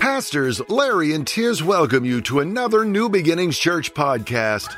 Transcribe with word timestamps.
Pastors 0.00 0.66
Larry 0.70 1.12
and 1.12 1.26
Tiz 1.26 1.62
welcome 1.62 2.06
you 2.06 2.22
to 2.22 2.40
another 2.40 2.86
New 2.86 3.10
Beginnings 3.10 3.58
Church 3.58 3.92
podcast. 3.92 4.74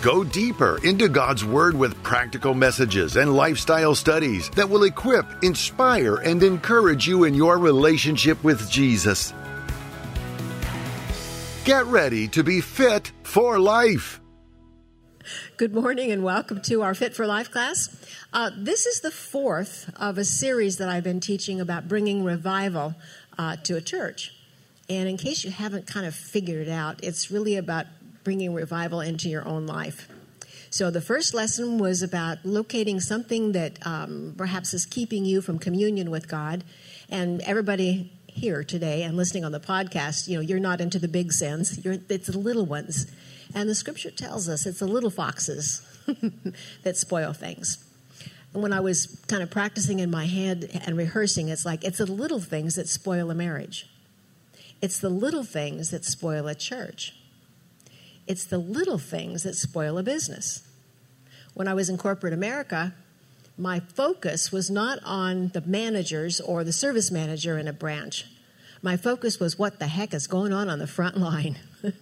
Go 0.00 0.24
deeper 0.24 0.80
into 0.82 1.10
God's 1.10 1.44
Word 1.44 1.76
with 1.76 2.02
practical 2.02 2.54
messages 2.54 3.16
and 3.16 3.36
lifestyle 3.36 3.94
studies 3.94 4.48
that 4.50 4.70
will 4.70 4.84
equip, 4.84 5.26
inspire, 5.44 6.16
and 6.16 6.42
encourage 6.42 7.06
you 7.06 7.24
in 7.24 7.34
your 7.34 7.58
relationship 7.58 8.42
with 8.42 8.70
Jesus. 8.70 9.34
Get 11.66 11.84
ready 11.84 12.28
to 12.28 12.42
be 12.42 12.62
fit 12.62 13.12
for 13.24 13.58
life. 13.58 14.22
Good 15.56 15.74
morning 15.74 16.12
and 16.12 16.22
welcome 16.22 16.62
to 16.62 16.82
our 16.82 16.94
Fit 16.94 17.14
for 17.14 17.26
Life 17.26 17.50
class. 17.50 17.88
Uh, 18.32 18.50
this 18.56 18.86
is 18.86 19.00
the 19.00 19.10
fourth 19.10 19.90
of 19.96 20.18
a 20.18 20.24
series 20.24 20.76
that 20.76 20.88
I've 20.88 21.02
been 21.02 21.20
teaching 21.20 21.60
about 21.60 21.88
bringing 21.88 22.22
revival 22.22 22.94
uh, 23.38 23.56
to 23.64 23.76
a 23.76 23.80
church. 23.80 24.32
And 24.88 25.08
in 25.08 25.16
case 25.16 25.44
you 25.44 25.50
haven't 25.50 25.86
kind 25.86 26.06
of 26.06 26.14
figured 26.14 26.66
it 26.66 26.70
out, 26.70 27.02
it's 27.02 27.30
really 27.30 27.56
about 27.56 27.86
bringing 28.24 28.54
revival 28.54 29.00
into 29.00 29.28
your 29.28 29.46
own 29.46 29.66
life. 29.66 30.08
So 30.70 30.90
the 30.90 31.00
first 31.00 31.32
lesson 31.32 31.78
was 31.78 32.02
about 32.02 32.44
locating 32.44 33.00
something 33.00 33.52
that 33.52 33.84
um, 33.86 34.34
perhaps 34.36 34.74
is 34.74 34.84
keeping 34.84 35.24
you 35.24 35.40
from 35.40 35.58
communion 35.58 36.10
with 36.10 36.28
God. 36.28 36.64
And 37.08 37.40
everybody 37.42 38.12
here 38.26 38.62
today 38.62 39.02
and 39.02 39.16
listening 39.16 39.44
on 39.44 39.52
the 39.52 39.60
podcast, 39.60 40.28
you 40.28 40.36
know, 40.36 40.42
you're 40.42 40.60
not 40.60 40.80
into 40.80 40.98
the 40.98 41.08
big 41.08 41.32
sins. 41.32 41.82
You're, 41.84 41.96
it's 42.08 42.26
the 42.26 42.38
little 42.38 42.66
ones. 42.66 43.06
And 43.54 43.68
the 43.68 43.74
scripture 43.74 44.10
tells 44.10 44.48
us 44.48 44.66
it's 44.66 44.80
the 44.80 44.86
little 44.86 45.10
foxes 45.10 45.80
that 46.82 46.96
spoil 46.96 47.32
things. 47.32 47.85
When 48.56 48.72
I 48.72 48.80
was 48.80 49.20
kind 49.28 49.42
of 49.42 49.50
practicing 49.50 49.98
in 50.00 50.10
my 50.10 50.24
head 50.26 50.80
and 50.86 50.96
rehearsing, 50.96 51.48
it's 51.48 51.66
like 51.66 51.84
it's 51.84 51.98
the 51.98 52.06
little 52.06 52.40
things 52.40 52.74
that 52.76 52.88
spoil 52.88 53.30
a 53.30 53.34
marriage. 53.34 53.88
It's 54.80 54.98
the 54.98 55.10
little 55.10 55.44
things 55.44 55.90
that 55.90 56.04
spoil 56.04 56.48
a 56.48 56.54
church. 56.54 57.14
It's 58.26 58.44
the 58.44 58.58
little 58.58 58.98
things 58.98 59.42
that 59.44 59.54
spoil 59.54 59.98
a 59.98 60.02
business. 60.02 60.66
When 61.54 61.68
I 61.68 61.74
was 61.74 61.88
in 61.88 61.96
corporate 61.96 62.32
America, 62.32 62.94
my 63.56 63.80
focus 63.80 64.52
was 64.52 64.70
not 64.70 64.98
on 65.04 65.48
the 65.48 65.62
managers 65.62 66.40
or 66.40 66.64
the 66.64 66.72
service 66.72 67.10
manager 67.10 67.58
in 67.58 67.68
a 67.68 67.72
branch. 67.72 68.26
My 68.82 68.96
focus 68.96 69.40
was 69.40 69.58
what 69.58 69.78
the 69.78 69.86
heck 69.86 70.12
is 70.12 70.26
going 70.26 70.52
on 70.52 70.68
on 70.68 70.78
the 70.78 70.86
front 70.86 71.16
line. 71.16 71.58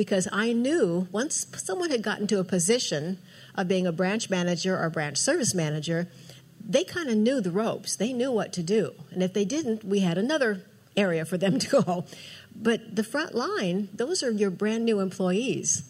because 0.00 0.26
I 0.32 0.54
knew 0.54 1.08
once 1.12 1.46
someone 1.58 1.90
had 1.90 2.02
gotten 2.02 2.26
to 2.28 2.38
a 2.38 2.44
position 2.44 3.18
of 3.54 3.68
being 3.68 3.86
a 3.86 3.92
branch 3.92 4.30
manager 4.30 4.82
or 4.82 4.88
branch 4.88 5.18
service 5.18 5.52
manager, 5.52 6.08
they 6.66 6.84
kind 6.84 7.10
of 7.10 7.18
knew 7.18 7.42
the 7.42 7.50
ropes. 7.50 7.96
They 7.96 8.14
knew 8.14 8.32
what 8.32 8.50
to 8.54 8.62
do. 8.62 8.94
And 9.10 9.22
if 9.22 9.34
they 9.34 9.44
didn't, 9.44 9.84
we 9.84 10.00
had 10.00 10.16
another 10.16 10.62
area 10.96 11.26
for 11.26 11.36
them 11.36 11.58
to 11.64 11.82
go. 11.82 12.04
But 12.56 12.96
the 12.96 13.04
front 13.04 13.34
line, 13.34 13.90
those 13.92 14.22
are 14.22 14.30
your 14.30 14.48
brand 14.48 14.86
new 14.86 15.00
employees. 15.00 15.86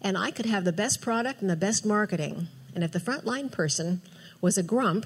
And 0.00 0.16
I 0.16 0.30
could 0.30 0.46
have 0.46 0.64
the 0.64 0.72
best 0.72 1.02
product 1.02 1.42
and 1.42 1.50
the 1.50 1.56
best 1.56 1.84
marketing. 1.84 2.48
And 2.74 2.82
if 2.82 2.90
the 2.90 3.00
front 3.00 3.26
line 3.26 3.50
person 3.50 4.00
was 4.40 4.56
a 4.56 4.62
grump 4.62 5.04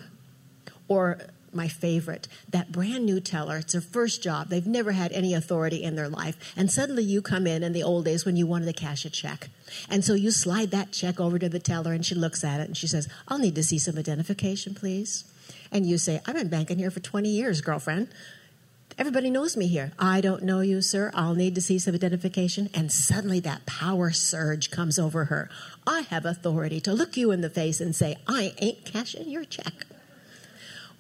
or 0.87 1.19
my 1.53 1.69
favorite, 1.69 2.29
that 2.49 2.73
brand 2.73 3.05
new 3.05 3.21
teller. 3.21 3.59
It's 3.59 3.73
their 3.73 3.81
first 3.81 4.23
job. 4.23 4.49
They've 4.49 4.67
never 4.67 4.93
had 4.93 5.13
any 5.13 5.35
authority 5.35 5.83
in 5.83 5.97
their 5.97 6.09
life. 6.09 6.37
And 6.57 6.71
suddenly 6.71 7.03
you 7.03 7.23
come 7.23 7.47
in 7.47 7.63
in 7.63 7.73
the 7.73 7.83
old 7.83 8.05
days 8.05 8.25
when 8.25 8.37
you 8.37 8.47
wanted 8.47 8.67
to 8.67 8.73
cash 8.73 9.05
a 9.05 9.11
check. 9.11 9.49
And 9.89 10.05
so 10.05 10.15
you 10.15 10.31
slide 10.31 10.71
that 10.71 10.93
check 10.93 11.21
over 11.21 11.39
to 11.39 11.49
the 11.49 11.59
teller 11.59 11.93
and 11.93 12.05
she 12.05 12.15
looks 12.15 12.45
at 12.45 12.61
it 12.61 12.69
and 12.69 12.77
she 12.77 12.87
says, 12.87 13.09
I'll 13.29 13.39
need 13.39 13.55
to 13.57 13.63
see 13.63 13.79
some 13.79 13.99
identification, 13.99 14.75
please. 14.75 15.25
And 15.73 15.87
you 15.87 15.99
say, 15.99 16.21
I've 16.27 16.35
been 16.35 16.49
banking 16.49 16.79
here 16.79 16.91
for 16.91 17.01
20 17.01 17.29
years, 17.29 17.61
girlfriend. 17.61 18.09
Everybody 18.99 19.31
knows 19.31 19.57
me 19.57 19.67
here. 19.67 19.93
I 19.99 20.21
don't 20.21 20.43
know 20.43 20.61
you, 20.61 20.83
sir. 20.83 21.11
I'll 21.15 21.35
need 21.35 21.55
to 21.55 21.63
see 21.63 21.79
some 21.79 21.95
identification. 21.95 22.69
And 22.75 22.93
suddenly 22.93 23.41
that 23.41 23.65
power 23.65 24.11
surge 24.11 24.71
comes 24.71 24.99
over 24.99 25.27
her. 25.27 25.49
I 25.87 26.01
have 26.03 26.27
authority 26.27 26.81
to 26.83 26.93
look 26.93 27.17
you 27.17 27.31
in 27.31 27.41
the 27.41 27.49
face 27.49 27.81
and 27.81 27.97
say, 27.97 28.17
I 28.27 28.53
ain't 28.59 28.85
cashing 28.85 29.31
your 29.31 29.45
check. 29.45 29.87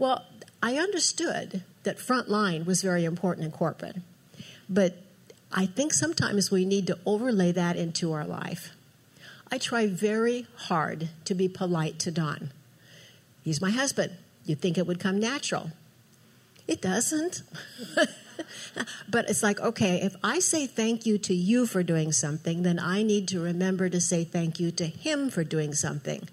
Well, 0.01 0.25
I 0.63 0.79
understood 0.79 1.63
that 1.83 2.01
front 2.01 2.31
line 2.31 2.65
was 2.65 2.81
very 2.81 3.05
important 3.05 3.45
in 3.45 3.53
corporate, 3.53 3.97
but 4.67 4.97
I 5.53 5.67
think 5.67 5.93
sometimes 5.93 6.51
we 6.51 6.65
need 6.65 6.87
to 6.87 6.99
overlay 7.05 7.53
that 7.53 7.77
into 7.77 8.15
our 8.15 8.25
life. 8.25 8.71
I 9.53 9.59
try 9.59 9.87
very 9.87 10.47
hard 10.57 11.11
to 11.27 11.35
be 11.35 11.49
polite 11.49 11.99
to 11.99 12.11
Don. 12.11 12.51
He's 13.45 13.61
my 13.61 13.69
husband. 13.69 14.13
You'd 14.47 14.63
think 14.63 14.79
it 14.79 14.87
would 14.87 15.01
come 15.01 15.21
natural. 15.21 15.71
It 16.67 16.81
doesn't. 16.81 17.43
but 19.07 19.29
it's 19.29 19.43
like, 19.43 19.61
okay, 19.61 20.01
if 20.01 20.17
I 20.25 20.39
say 20.39 20.67
thank 20.67 21.05
you 21.05 21.19
to 21.19 21.35
you 21.35 21.67
for 21.67 21.83
doing 21.83 22.11
something, 22.11 22.63
then 22.63 22.79
I 22.79 23.03
need 23.03 23.29
to 23.29 23.41
remember 23.43 23.91
to 23.91 24.01
say 24.01 24.25
thank 24.25 24.59
you 24.59 24.71
to 24.73 24.87
him 24.87 25.29
for 25.29 25.45
doing 25.45 25.75
something. 25.75 26.27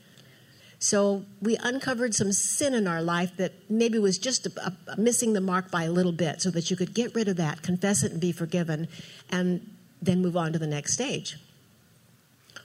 So 0.79 1.25
we 1.41 1.57
uncovered 1.57 2.13
some 2.13 2.31
sin 2.31 2.73
in 2.73 2.87
our 2.87 3.01
life 3.01 3.35
that 3.37 3.53
maybe 3.69 3.97
was 3.97 4.17
just 4.17 4.45
a, 4.45 4.73
a, 4.87 4.97
missing 4.97 5.33
the 5.33 5.41
mark 5.41 5.71
by 5.71 5.83
a 5.83 5.91
little 5.91 6.11
bit 6.11 6.41
so 6.41 6.51
that 6.51 6.69
you 6.69 6.77
could 6.77 6.93
get 6.93 7.15
rid 7.15 7.27
of 7.27 7.37
that, 7.37 7.63
confess 7.63 8.03
it, 8.03 8.11
and 8.11 8.21
be 8.21 8.31
forgiven, 8.31 8.87
and 9.29 9.67
then 10.01 10.21
move 10.21 10.37
on 10.37 10.53
to 10.53 10.59
the 10.59 10.67
next 10.67 10.93
stage. 10.93 11.37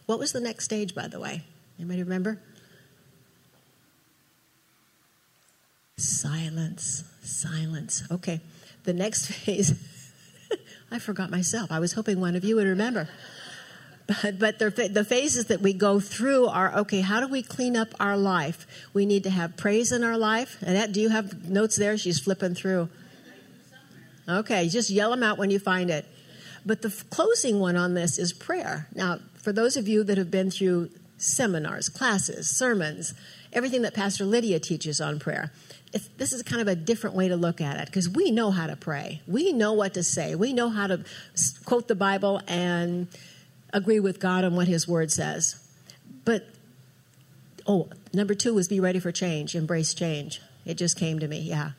What 0.04 0.18
was 0.18 0.32
the 0.32 0.40
next 0.40 0.64
stage, 0.64 0.94
by 0.94 1.08
the 1.08 1.18
way? 1.18 1.44
Anybody 1.78 2.02
remember? 2.02 2.38
Silence, 5.96 7.04
silence. 7.22 8.02
Okay, 8.10 8.40
the 8.84 8.92
next 8.92 9.26
phase, 9.32 9.74
I 10.90 10.98
forgot 10.98 11.30
myself. 11.30 11.72
I 11.72 11.78
was 11.78 11.94
hoping 11.94 12.20
one 12.20 12.36
of 12.36 12.44
you 12.44 12.56
would 12.56 12.66
remember. 12.66 13.08
But, 14.38 14.58
but 14.58 14.58
the 14.58 15.04
phases 15.04 15.46
that 15.46 15.60
we 15.60 15.72
go 15.72 16.00
through 16.00 16.46
are 16.46 16.74
okay, 16.80 17.00
how 17.00 17.20
do 17.20 17.28
we 17.28 17.42
clean 17.42 17.76
up 17.76 17.88
our 18.00 18.16
life? 18.16 18.66
We 18.92 19.06
need 19.06 19.24
to 19.24 19.30
have 19.30 19.56
praise 19.56 19.92
in 19.92 20.04
our 20.04 20.18
life. 20.18 20.60
Annette, 20.62 20.92
do 20.92 21.00
you 21.00 21.08
have 21.08 21.48
notes 21.48 21.76
there? 21.76 21.96
She's 21.96 22.18
flipping 22.18 22.54
through. 22.54 22.88
Okay, 24.28 24.68
just 24.68 24.90
yell 24.90 25.10
them 25.10 25.22
out 25.22 25.38
when 25.38 25.50
you 25.50 25.58
find 25.58 25.90
it. 25.90 26.06
But 26.64 26.82
the 26.82 26.90
closing 27.10 27.58
one 27.58 27.76
on 27.76 27.94
this 27.94 28.18
is 28.18 28.32
prayer. 28.32 28.88
Now, 28.94 29.18
for 29.34 29.52
those 29.52 29.76
of 29.76 29.88
you 29.88 30.04
that 30.04 30.16
have 30.16 30.30
been 30.30 30.50
through 30.50 30.90
seminars, 31.16 31.88
classes, 31.88 32.48
sermons, 32.48 33.14
everything 33.52 33.82
that 33.82 33.94
Pastor 33.94 34.24
Lydia 34.24 34.60
teaches 34.60 35.00
on 35.00 35.18
prayer, 35.18 35.52
this 36.16 36.32
is 36.32 36.42
kind 36.42 36.62
of 36.62 36.68
a 36.68 36.74
different 36.74 37.16
way 37.16 37.28
to 37.28 37.36
look 37.36 37.60
at 37.60 37.78
it 37.78 37.86
because 37.86 38.08
we 38.08 38.30
know 38.30 38.50
how 38.50 38.66
to 38.66 38.76
pray. 38.76 39.20
We 39.26 39.52
know 39.52 39.72
what 39.72 39.94
to 39.94 40.02
say. 40.02 40.34
We 40.34 40.52
know 40.52 40.70
how 40.70 40.86
to 40.86 41.04
quote 41.64 41.88
the 41.88 41.94
Bible 41.94 42.40
and 42.46 43.08
agree 43.72 44.00
with 44.00 44.21
God 44.21 44.44
on 44.44 44.55
what 44.55 44.69
His 44.69 44.87
Word 44.87 45.10
says. 45.10 45.56
But, 46.25 46.47
oh, 47.66 47.88
number 48.12 48.34
two 48.34 48.55
was 48.55 48.69
be 48.69 48.81
ready 48.81 48.99
for 48.99 49.12
change, 49.12 49.55
embrace 49.55 49.94
change. 49.94 50.41
It 50.65 50.75
just 50.75 50.99
came 50.99 51.19
to 51.19 51.28
me, 51.28 51.41
yeah. 51.41 51.71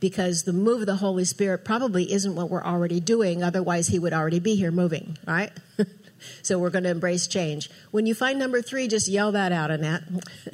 Because 0.00 0.42
the 0.42 0.52
move 0.52 0.80
of 0.80 0.86
the 0.86 0.96
Holy 0.96 1.24
Spirit 1.24 1.64
probably 1.64 2.12
isn't 2.12 2.34
what 2.34 2.50
we're 2.50 2.64
already 2.64 2.98
doing, 2.98 3.42
otherwise, 3.42 3.88
He 3.88 3.98
would 3.98 4.12
already 4.12 4.40
be 4.40 4.56
here 4.56 4.72
moving, 4.72 5.18
right? 5.26 5.52
so 6.42 6.58
we're 6.58 6.70
going 6.70 6.84
to 6.84 6.90
embrace 6.90 7.26
change. 7.26 7.70
When 7.90 8.06
you 8.06 8.14
find 8.14 8.38
number 8.38 8.62
three, 8.62 8.88
just 8.88 9.08
yell 9.08 9.32
that 9.32 9.52
out, 9.52 9.70
Annette. 9.70 10.02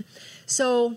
so 0.47 0.97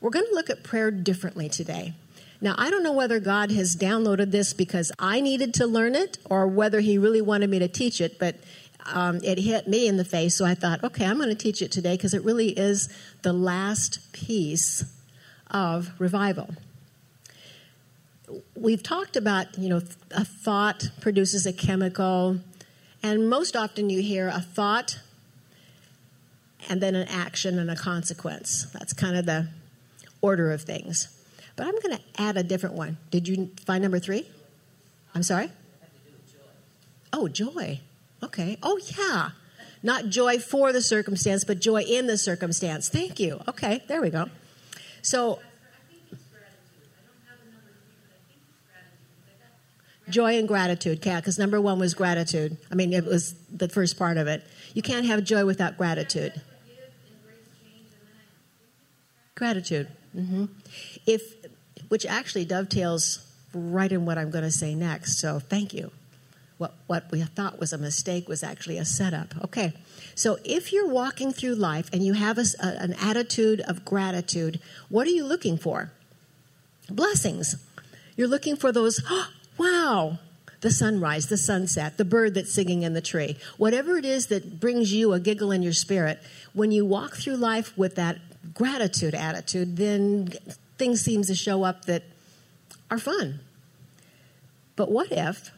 we're 0.00 0.10
going 0.10 0.26
to 0.26 0.34
look 0.34 0.50
at 0.50 0.62
prayer 0.62 0.90
differently 0.90 1.48
today. 1.48 1.94
Now, 2.40 2.54
I 2.56 2.70
don't 2.70 2.82
know 2.82 2.92
whether 2.92 3.20
God 3.20 3.50
has 3.50 3.76
downloaded 3.76 4.30
this 4.30 4.54
because 4.54 4.90
I 4.98 5.20
needed 5.20 5.52
to 5.54 5.66
learn 5.66 5.94
it 5.94 6.16
or 6.24 6.46
whether 6.46 6.80
He 6.80 6.96
really 6.96 7.20
wanted 7.20 7.50
me 7.50 7.58
to 7.58 7.68
teach 7.68 8.00
it, 8.00 8.18
but 8.18 8.36
um, 8.92 9.20
it 9.22 9.38
hit 9.38 9.66
me 9.66 9.86
in 9.86 9.96
the 9.96 10.04
face. 10.04 10.34
So 10.34 10.44
I 10.44 10.54
thought, 10.54 10.82
okay, 10.84 11.04
I'm 11.04 11.16
going 11.16 11.28
to 11.28 11.34
teach 11.34 11.62
it 11.62 11.72
today 11.72 11.96
because 11.96 12.14
it 12.14 12.24
really 12.24 12.50
is 12.50 12.88
the 13.22 13.32
last 13.32 14.12
piece 14.12 14.84
of 15.50 15.92
revival. 15.98 16.50
We've 18.54 18.82
talked 18.82 19.16
about, 19.16 19.58
you 19.58 19.68
know, 19.68 19.82
a 20.12 20.24
thought 20.24 20.90
produces 21.00 21.46
a 21.46 21.52
chemical, 21.52 22.38
and 23.02 23.28
most 23.28 23.56
often 23.56 23.90
you 23.90 24.02
hear 24.02 24.28
a 24.28 24.40
thought 24.40 25.00
and 26.68 26.80
then 26.80 26.94
an 26.94 27.08
action 27.08 27.58
and 27.58 27.70
a 27.70 27.76
consequence. 27.76 28.66
That's 28.72 28.92
kind 28.92 29.16
of 29.16 29.26
the 29.26 29.48
order 30.20 30.52
of 30.52 30.62
things. 30.62 31.08
But 31.56 31.66
I'm 31.66 31.74
going 31.80 31.96
to 31.96 32.02
add 32.18 32.36
a 32.36 32.42
different 32.42 32.76
one. 32.76 32.98
Did 33.10 33.26
you 33.26 33.50
find 33.66 33.82
number 33.82 33.98
three? 33.98 34.28
I'm 35.14 35.22
sorry? 35.22 35.50
Oh, 37.12 37.26
joy. 37.26 37.80
Okay. 38.22 38.58
Oh, 38.62 38.78
yeah. 38.98 39.30
Not 39.82 40.08
joy 40.08 40.38
for 40.38 40.72
the 40.72 40.82
circumstance, 40.82 41.44
but 41.44 41.60
joy 41.60 41.82
in 41.82 42.06
the 42.06 42.18
circumstance. 42.18 42.88
Thank 42.88 43.18
you. 43.18 43.40
Okay, 43.48 43.82
there 43.88 44.02
we 44.02 44.10
go. 44.10 44.26
So, 45.00 45.40
joy 50.10 50.38
and 50.38 50.46
gratitude, 50.46 51.04
yeah, 51.04 51.20
because 51.20 51.38
number 51.38 51.60
one 51.60 51.78
was 51.78 51.94
gratitude. 51.94 52.58
I 52.70 52.74
mean, 52.74 52.92
it 52.92 53.06
was 53.06 53.34
the 53.50 53.68
first 53.68 53.98
part 53.98 54.18
of 54.18 54.26
it. 54.26 54.46
You 54.74 54.82
can't 54.82 55.06
have 55.06 55.24
joy 55.24 55.46
without 55.46 55.78
gratitude. 55.78 56.40
Gratitude. 59.34 59.88
Mm-hmm. 60.14 60.46
If, 61.06 61.22
which 61.88 62.04
actually 62.04 62.44
dovetails 62.44 63.26
right 63.54 63.90
in 63.90 64.04
what 64.04 64.18
I'm 64.18 64.30
going 64.30 64.44
to 64.44 64.50
say 64.50 64.74
next. 64.74 65.18
So 65.18 65.38
thank 65.38 65.72
you. 65.72 65.90
What, 66.60 66.74
what 66.88 67.10
we 67.10 67.22
thought 67.22 67.58
was 67.58 67.72
a 67.72 67.78
mistake 67.78 68.28
was 68.28 68.42
actually 68.42 68.76
a 68.76 68.84
setup. 68.84 69.34
Okay, 69.44 69.72
so 70.14 70.36
if 70.44 70.74
you're 70.74 70.86
walking 70.86 71.32
through 71.32 71.54
life 71.54 71.88
and 71.90 72.04
you 72.04 72.12
have 72.12 72.36
a, 72.36 72.44
a, 72.62 72.66
an 72.82 72.92
attitude 73.00 73.62
of 73.62 73.82
gratitude, 73.86 74.60
what 74.90 75.06
are 75.06 75.10
you 75.10 75.24
looking 75.24 75.56
for? 75.56 75.90
Blessings. 76.90 77.56
You're 78.14 78.28
looking 78.28 78.56
for 78.56 78.72
those, 78.72 79.02
oh, 79.08 79.28
wow, 79.56 80.18
the 80.60 80.70
sunrise, 80.70 81.28
the 81.28 81.38
sunset, 81.38 81.96
the 81.96 82.04
bird 82.04 82.34
that's 82.34 82.52
singing 82.52 82.82
in 82.82 82.92
the 82.92 83.00
tree. 83.00 83.38
Whatever 83.56 83.96
it 83.96 84.04
is 84.04 84.26
that 84.26 84.60
brings 84.60 84.92
you 84.92 85.14
a 85.14 85.18
giggle 85.18 85.52
in 85.52 85.62
your 85.62 85.72
spirit, 85.72 86.20
when 86.52 86.72
you 86.72 86.84
walk 86.84 87.16
through 87.16 87.36
life 87.36 87.72
with 87.78 87.94
that 87.94 88.18
gratitude 88.52 89.14
attitude, 89.14 89.78
then 89.78 90.28
things 90.76 91.00
seem 91.00 91.22
to 91.22 91.34
show 91.34 91.62
up 91.62 91.86
that 91.86 92.02
are 92.90 92.98
fun. 92.98 93.40
But 94.76 94.90
what 94.90 95.10
if 95.10 95.52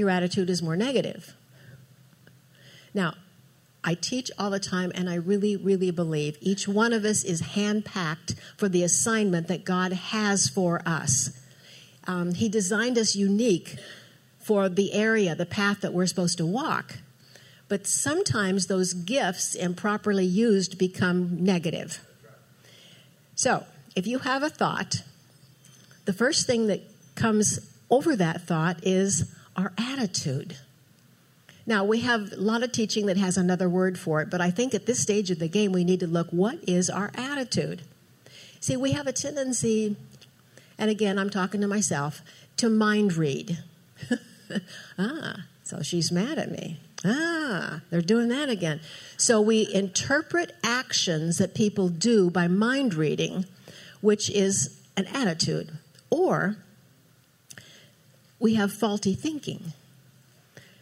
your 0.00 0.10
attitude 0.10 0.50
is 0.50 0.62
more 0.62 0.76
negative? 0.76 1.34
Now, 2.92 3.14
I 3.82 3.94
teach 3.94 4.30
all 4.38 4.50
the 4.50 4.60
time, 4.60 4.92
and 4.94 5.08
I 5.08 5.14
really, 5.14 5.56
really 5.56 5.90
believe 5.90 6.36
each 6.40 6.68
one 6.68 6.92
of 6.92 7.04
us 7.04 7.24
is 7.24 7.42
handpacked 7.42 8.36
for 8.56 8.68
the 8.68 8.82
assignment 8.82 9.48
that 9.48 9.64
God 9.64 9.92
has 9.92 10.48
for 10.48 10.82
us. 10.84 11.30
Um, 12.06 12.34
he 12.34 12.48
designed 12.48 12.98
us 12.98 13.14
unique 13.14 13.76
for 14.38 14.68
the 14.68 14.92
area, 14.92 15.34
the 15.34 15.46
path 15.46 15.80
that 15.80 15.92
we're 15.92 16.06
supposed 16.06 16.38
to 16.38 16.46
walk. 16.46 16.98
But 17.68 17.86
sometimes 17.86 18.66
those 18.66 18.92
gifts, 18.92 19.54
improperly 19.54 20.26
used, 20.26 20.76
become 20.76 21.42
negative. 21.42 22.04
So, 23.34 23.64
if 23.96 24.06
you 24.06 24.18
have 24.20 24.42
a 24.42 24.50
thought, 24.50 25.02
the 26.04 26.12
first 26.12 26.46
thing 26.46 26.66
that 26.66 26.82
comes 27.14 27.60
over 27.88 28.16
that 28.16 28.42
thought 28.42 28.80
is 28.82 29.32
our 29.56 29.72
attitude. 29.78 30.56
Now, 31.66 31.84
we 31.84 32.00
have 32.00 32.32
a 32.32 32.36
lot 32.36 32.62
of 32.62 32.72
teaching 32.72 33.06
that 33.06 33.16
has 33.16 33.36
another 33.36 33.68
word 33.68 33.98
for 33.98 34.20
it, 34.22 34.30
but 34.30 34.40
I 34.40 34.50
think 34.50 34.74
at 34.74 34.86
this 34.86 35.00
stage 35.00 35.30
of 35.30 35.38
the 35.38 35.48
game, 35.48 35.72
we 35.72 35.84
need 35.84 36.00
to 36.00 36.06
look 36.06 36.28
what 36.30 36.58
is 36.68 36.90
our 36.90 37.10
attitude? 37.14 37.82
See, 38.60 38.76
we 38.76 38.92
have 38.92 39.06
a 39.06 39.12
tendency 39.12 39.96
and 40.80 40.90
again, 40.90 41.18
I'm 41.18 41.28
talking 41.28 41.60
to 41.60 41.68
myself, 41.68 42.22
to 42.56 42.70
mind 42.70 43.12
read. 43.12 43.58
ah, 44.98 45.44
so 45.62 45.82
she's 45.82 46.10
mad 46.10 46.38
at 46.38 46.50
me. 46.50 46.78
Ah, 47.04 47.82
they're 47.90 48.00
doing 48.00 48.28
that 48.28 48.48
again. 48.48 48.80
So 49.18 49.42
we 49.42 49.70
interpret 49.72 50.56
actions 50.64 51.36
that 51.36 51.54
people 51.54 51.90
do 51.90 52.30
by 52.30 52.48
mind 52.48 52.94
reading, 52.94 53.44
which 54.00 54.30
is 54.30 54.80
an 54.96 55.06
attitude. 55.08 55.76
Or 56.08 56.56
we 58.40 58.54
have 58.54 58.72
faulty 58.72 59.14
thinking. 59.14 59.74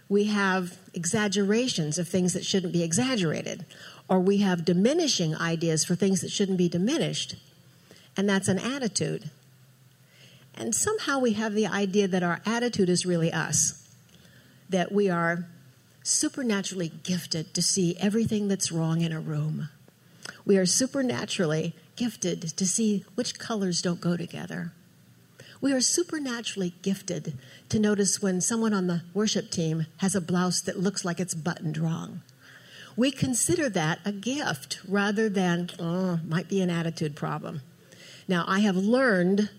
We 0.08 0.25
have 0.25 0.78
exaggerations 0.94 1.99
of 1.99 2.08
things 2.08 2.32
that 2.32 2.46
shouldn't 2.46 2.72
be 2.72 2.82
exaggerated. 2.82 3.66
Or 4.08 4.20
we 4.20 4.38
have 4.38 4.64
diminishing 4.64 5.37
ideas 5.37 5.84
for 5.84 5.94
things 5.94 6.22
that 6.22 6.31
shouldn't 6.31 6.56
be 6.56 6.69
diminished. 6.69 7.34
And 8.16 8.26
that's 8.28 8.49
an 8.49 8.58
attitude. 8.58 9.28
And 10.55 10.75
somehow 10.75 11.19
we 11.19 11.34
have 11.34 11.52
the 11.52 11.66
idea 11.66 12.08
that 12.08 12.22
our 12.22 12.40
attitude 12.46 12.88
is 12.88 13.05
really 13.05 13.32
us, 13.32 13.87
that 14.70 14.90
we 14.90 15.11
are 15.11 15.46
supernaturally 16.02 16.90
gifted 17.02 17.52
to 17.54 17.61
see 17.61 17.96
everything 18.00 18.49
that's 18.49 18.72
wrong 18.72 19.02
in 19.02 19.12
a 19.12 19.20
room. 19.20 19.69
We 20.46 20.56
are 20.56 20.66
supernaturally 20.66 21.75
gifted 21.96 22.56
to 22.56 22.66
see 22.66 23.04
which 23.14 23.38
colors 23.38 23.82
don't 23.82 24.00
go 24.00 24.16
together. 24.16 24.72
We 25.60 25.72
are 25.72 25.81
supernaturally 25.81 26.75
gifted 26.82 27.37
to 27.69 27.78
notice 27.81 28.22
when 28.22 28.40
someone 28.40 28.72
on 28.72 28.87
the 28.87 29.02
worship 29.12 29.50
team 29.50 29.87
has 29.96 30.14
a 30.14 30.20
blouse 30.20 30.60
that 30.62 30.78
looks 30.78 31.05
like 31.05 31.19
it's 31.19 31.34
buttoned 31.34 31.78
wrong. 31.78 32.22
We 32.96 33.10
consider 33.10 33.69
that 33.70 33.99
a 34.05 34.12
gift 34.12 34.81
rather 34.87 35.28
than, 35.28 35.70
oh, 35.81 36.20
might 36.26 36.49
be 36.49 36.60
an 36.60 36.70
attitude 36.70 37.16
problem. 37.16 37.62
Now, 38.28 38.44
I 38.46 38.60
have 38.60 38.76
learned 38.76 39.50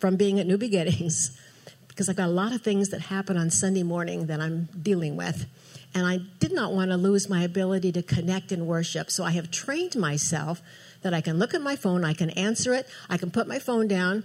from 0.00 0.16
being 0.16 0.40
at 0.40 0.46
New 0.46 0.58
Beginnings 0.58 1.38
because 1.88 2.08
I've 2.08 2.16
got 2.16 2.28
a 2.28 2.32
lot 2.32 2.52
of 2.52 2.62
things 2.62 2.88
that 2.90 3.02
happen 3.02 3.36
on 3.36 3.50
Sunday 3.50 3.82
morning 3.82 4.26
that 4.26 4.40
I'm 4.40 4.68
dealing 4.80 5.16
with. 5.16 5.46
And 5.94 6.06
I 6.06 6.18
did 6.38 6.52
not 6.52 6.72
want 6.72 6.90
to 6.90 6.96
lose 6.96 7.28
my 7.28 7.42
ability 7.42 7.92
to 7.92 8.02
connect 8.02 8.52
in 8.52 8.66
worship. 8.66 9.10
So 9.10 9.24
I 9.24 9.30
have 9.32 9.50
trained 9.50 9.96
myself 9.96 10.62
that 11.02 11.14
I 11.14 11.20
can 11.20 11.38
look 11.38 11.54
at 11.54 11.62
my 11.62 11.76
phone, 11.76 12.04
I 12.04 12.12
can 12.12 12.30
answer 12.30 12.74
it, 12.74 12.88
I 13.08 13.18
can 13.18 13.30
put 13.30 13.46
my 13.46 13.58
phone 13.58 13.88
down 13.88 14.24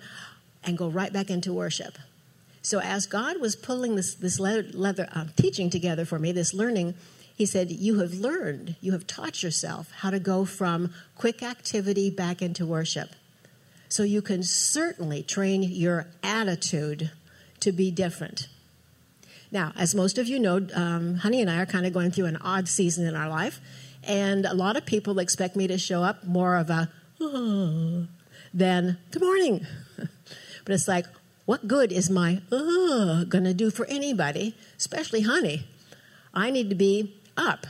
and 0.66 0.78
go 0.78 0.88
right 0.88 1.12
back 1.12 1.30
into 1.30 1.54
worship. 1.54 1.98
So 2.62 2.80
as 2.80 3.06
God 3.06 3.42
was 3.42 3.56
pulling 3.56 3.96
this, 3.96 4.16
this 4.16 4.40
leather, 4.40 4.66
leather 4.74 5.10
uh, 5.14 5.26
teaching 5.36 5.70
together 5.70 6.06
for 6.06 6.18
me, 6.18 6.32
this 6.32 6.54
learning, 6.54 6.96
he 7.36 7.46
said, 7.46 7.72
You 7.72 8.00
have 8.00 8.14
learned, 8.14 8.76
you 8.80 8.94
have 8.94 9.06
taught 9.06 9.44
yourself 9.44 9.92
how 9.98 10.10
to 10.12 10.20
go 10.20 10.46
from 10.46 10.94
quick 11.16 11.44
activity 11.44 12.10
back 12.10 12.42
into 12.42 12.66
worship. 12.66 13.10
So 13.90 14.04
you 14.04 14.22
can 14.22 14.44
certainly 14.44 15.24
train 15.24 15.62
your 15.62 16.08
attitude 16.24 17.12
to 17.60 17.72
be 17.72 17.92
different. 17.92 18.48
Now, 19.52 19.72
as 19.76 19.94
most 19.94 20.18
of 20.18 20.28
you 20.28 20.40
know, 20.40 20.66
um, 20.74 21.16
Honey 21.16 21.42
and 21.42 21.50
I 21.50 21.62
are 21.62 21.66
kind 21.66 21.86
of 21.86 21.94
going 21.94 22.12
through 22.12 22.26
an 22.26 22.38
odd 22.38 22.68
season 22.68 23.06
in 23.06 23.16
our 23.16 23.30
life, 23.30 23.60
and 24.04 24.46
a 24.46 24.54
lot 24.54 24.78
of 24.78 24.86
people 24.86 25.20
expect 25.20 25.56
me 25.56 25.68
to 25.68 25.78
show 25.78 26.02
up 26.02 26.24
more 26.24 26.56
of 26.56 26.70
a 26.70 26.90
oh, 27.22 28.08
than 28.54 28.98
good 29.12 29.22
morning. 29.22 29.68
but 30.66 30.74
it's 30.74 30.88
like, 30.88 31.06
what 31.46 31.68
good 31.68 31.92
is 31.92 32.10
my 32.10 32.42
uh, 32.52 32.56
oh, 32.58 33.26
going 33.28 33.44
to 33.44 33.54
do 33.54 33.70
for 33.70 33.86
anybody, 33.88 34.56
especially 34.78 35.22
Honey? 35.22 35.66
I 36.34 36.52
need 36.52 36.70
to 36.70 36.76
be 36.76 37.16
up. 37.36 37.68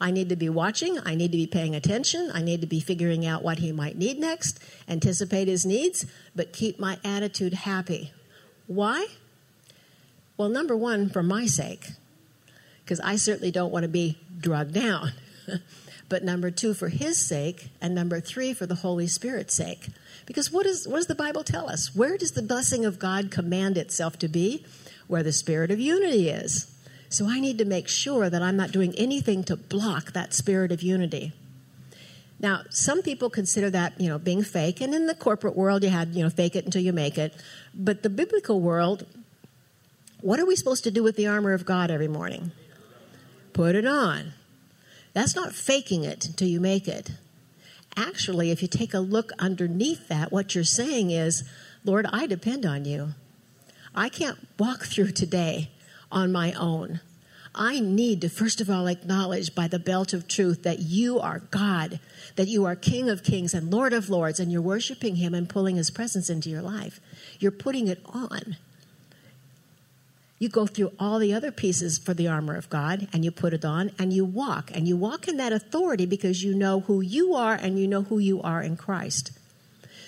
I 0.00 0.10
need 0.10 0.28
to 0.30 0.36
be 0.36 0.48
watching. 0.48 0.98
I 1.06 1.14
need 1.14 1.30
to 1.30 1.38
be 1.38 1.46
paying 1.46 1.74
attention. 1.74 2.30
I 2.34 2.42
need 2.42 2.60
to 2.60 2.66
be 2.66 2.80
figuring 2.80 3.24
out 3.24 3.42
what 3.42 3.60
he 3.60 3.70
might 3.70 3.96
need 3.96 4.18
next, 4.18 4.58
anticipate 4.88 5.46
his 5.46 5.64
needs, 5.64 6.04
but 6.34 6.52
keep 6.52 6.80
my 6.80 6.98
attitude 7.04 7.54
happy. 7.54 8.12
Why? 8.66 9.06
Well, 10.36 10.48
number 10.48 10.76
one, 10.76 11.08
for 11.08 11.22
my 11.22 11.46
sake, 11.46 11.90
because 12.84 12.98
I 13.00 13.14
certainly 13.14 13.52
don't 13.52 13.70
want 13.70 13.84
to 13.84 13.88
be 13.88 14.18
drugged 14.36 14.74
down. 14.74 15.12
but 16.08 16.24
number 16.24 16.50
two, 16.50 16.74
for 16.74 16.88
his 16.88 17.16
sake, 17.16 17.68
and 17.80 17.94
number 17.94 18.20
three, 18.20 18.52
for 18.52 18.66
the 18.66 18.76
Holy 18.76 19.06
Spirit's 19.06 19.54
sake. 19.54 19.88
Because 20.26 20.52
what, 20.52 20.66
is, 20.66 20.86
what 20.86 20.96
does 20.96 21.06
the 21.06 21.14
Bible 21.14 21.44
tell 21.44 21.68
us? 21.68 21.94
Where 21.94 22.16
does 22.16 22.32
the 22.32 22.42
blessing 22.42 22.84
of 22.84 22.98
God 22.98 23.30
command 23.30 23.76
itself 23.76 24.18
to 24.20 24.28
be? 24.28 24.64
Where 25.08 25.22
the 25.22 25.32
spirit 25.32 25.70
of 25.70 25.80
unity 25.80 26.28
is. 26.28 26.72
So 27.08 27.28
I 27.28 27.40
need 27.40 27.58
to 27.58 27.64
make 27.64 27.88
sure 27.88 28.30
that 28.30 28.42
I'm 28.42 28.56
not 28.56 28.72
doing 28.72 28.94
anything 28.96 29.44
to 29.44 29.56
block 29.56 30.12
that 30.12 30.32
spirit 30.32 30.72
of 30.72 30.82
unity. 30.82 31.32
Now, 32.40 32.62
some 32.70 33.02
people 33.02 33.30
consider 33.30 33.70
that, 33.70 34.00
you 34.00 34.08
know, 34.08 34.18
being 34.18 34.42
fake, 34.42 34.80
and 34.80 34.94
in 34.94 35.06
the 35.06 35.14
corporate 35.14 35.56
world, 35.56 35.84
you 35.84 35.90
had, 35.90 36.14
you 36.14 36.24
know, 36.24 36.30
fake 36.30 36.56
it 36.56 36.64
until 36.64 36.82
you 36.82 36.92
make 36.92 37.16
it. 37.16 37.34
But 37.72 38.02
the 38.02 38.10
biblical 38.10 38.60
world, 38.60 39.06
what 40.20 40.40
are 40.40 40.46
we 40.46 40.56
supposed 40.56 40.82
to 40.84 40.90
do 40.90 41.02
with 41.02 41.16
the 41.16 41.28
armor 41.28 41.52
of 41.52 41.64
God 41.64 41.90
every 41.90 42.08
morning? 42.08 42.50
Put 43.52 43.76
it 43.76 43.86
on. 43.86 44.32
That's 45.12 45.36
not 45.36 45.52
faking 45.52 46.04
it 46.04 46.26
until 46.26 46.48
you 46.48 46.60
make 46.60 46.88
it. 46.88 47.12
Actually, 47.96 48.50
if 48.50 48.62
you 48.62 48.68
take 48.68 48.94
a 48.94 49.00
look 49.00 49.32
underneath 49.38 50.08
that, 50.08 50.32
what 50.32 50.54
you're 50.54 50.64
saying 50.64 51.10
is, 51.10 51.44
Lord, 51.84 52.06
I 52.12 52.26
depend 52.26 52.64
on 52.64 52.84
you. 52.84 53.10
I 53.94 54.08
can't 54.08 54.38
walk 54.58 54.84
through 54.84 55.12
today 55.12 55.70
on 56.10 56.32
my 56.32 56.52
own. 56.52 57.00
I 57.54 57.80
need 57.80 58.22
to 58.22 58.30
first 58.30 58.62
of 58.62 58.70
all 58.70 58.86
acknowledge 58.86 59.54
by 59.54 59.68
the 59.68 59.78
belt 59.78 60.14
of 60.14 60.26
truth 60.26 60.62
that 60.62 60.78
you 60.78 61.20
are 61.20 61.40
God, 61.50 62.00
that 62.36 62.48
you 62.48 62.64
are 62.64 62.74
King 62.74 63.10
of 63.10 63.22
kings 63.22 63.52
and 63.52 63.70
Lord 63.70 63.92
of 63.92 64.08
lords, 64.08 64.40
and 64.40 64.50
you're 64.50 64.62
worshiping 64.62 65.16
Him 65.16 65.34
and 65.34 65.48
pulling 65.48 65.76
His 65.76 65.90
presence 65.90 66.30
into 66.30 66.48
your 66.48 66.62
life. 66.62 66.98
You're 67.38 67.50
putting 67.50 67.88
it 67.88 68.00
on. 68.06 68.56
You 70.42 70.48
go 70.48 70.66
through 70.66 70.90
all 70.98 71.20
the 71.20 71.32
other 71.32 71.52
pieces 71.52 71.98
for 71.98 72.14
the 72.14 72.26
armor 72.26 72.56
of 72.56 72.68
God 72.68 73.06
and 73.12 73.24
you 73.24 73.30
put 73.30 73.54
it 73.54 73.64
on 73.64 73.92
and 73.96 74.12
you 74.12 74.24
walk. 74.24 74.72
And 74.74 74.88
you 74.88 74.96
walk 74.96 75.28
in 75.28 75.36
that 75.36 75.52
authority 75.52 76.04
because 76.04 76.42
you 76.42 76.52
know 76.52 76.80
who 76.80 77.00
you 77.00 77.36
are 77.36 77.54
and 77.54 77.78
you 77.78 77.86
know 77.86 78.02
who 78.02 78.18
you 78.18 78.42
are 78.42 78.60
in 78.60 78.76
Christ. 78.76 79.30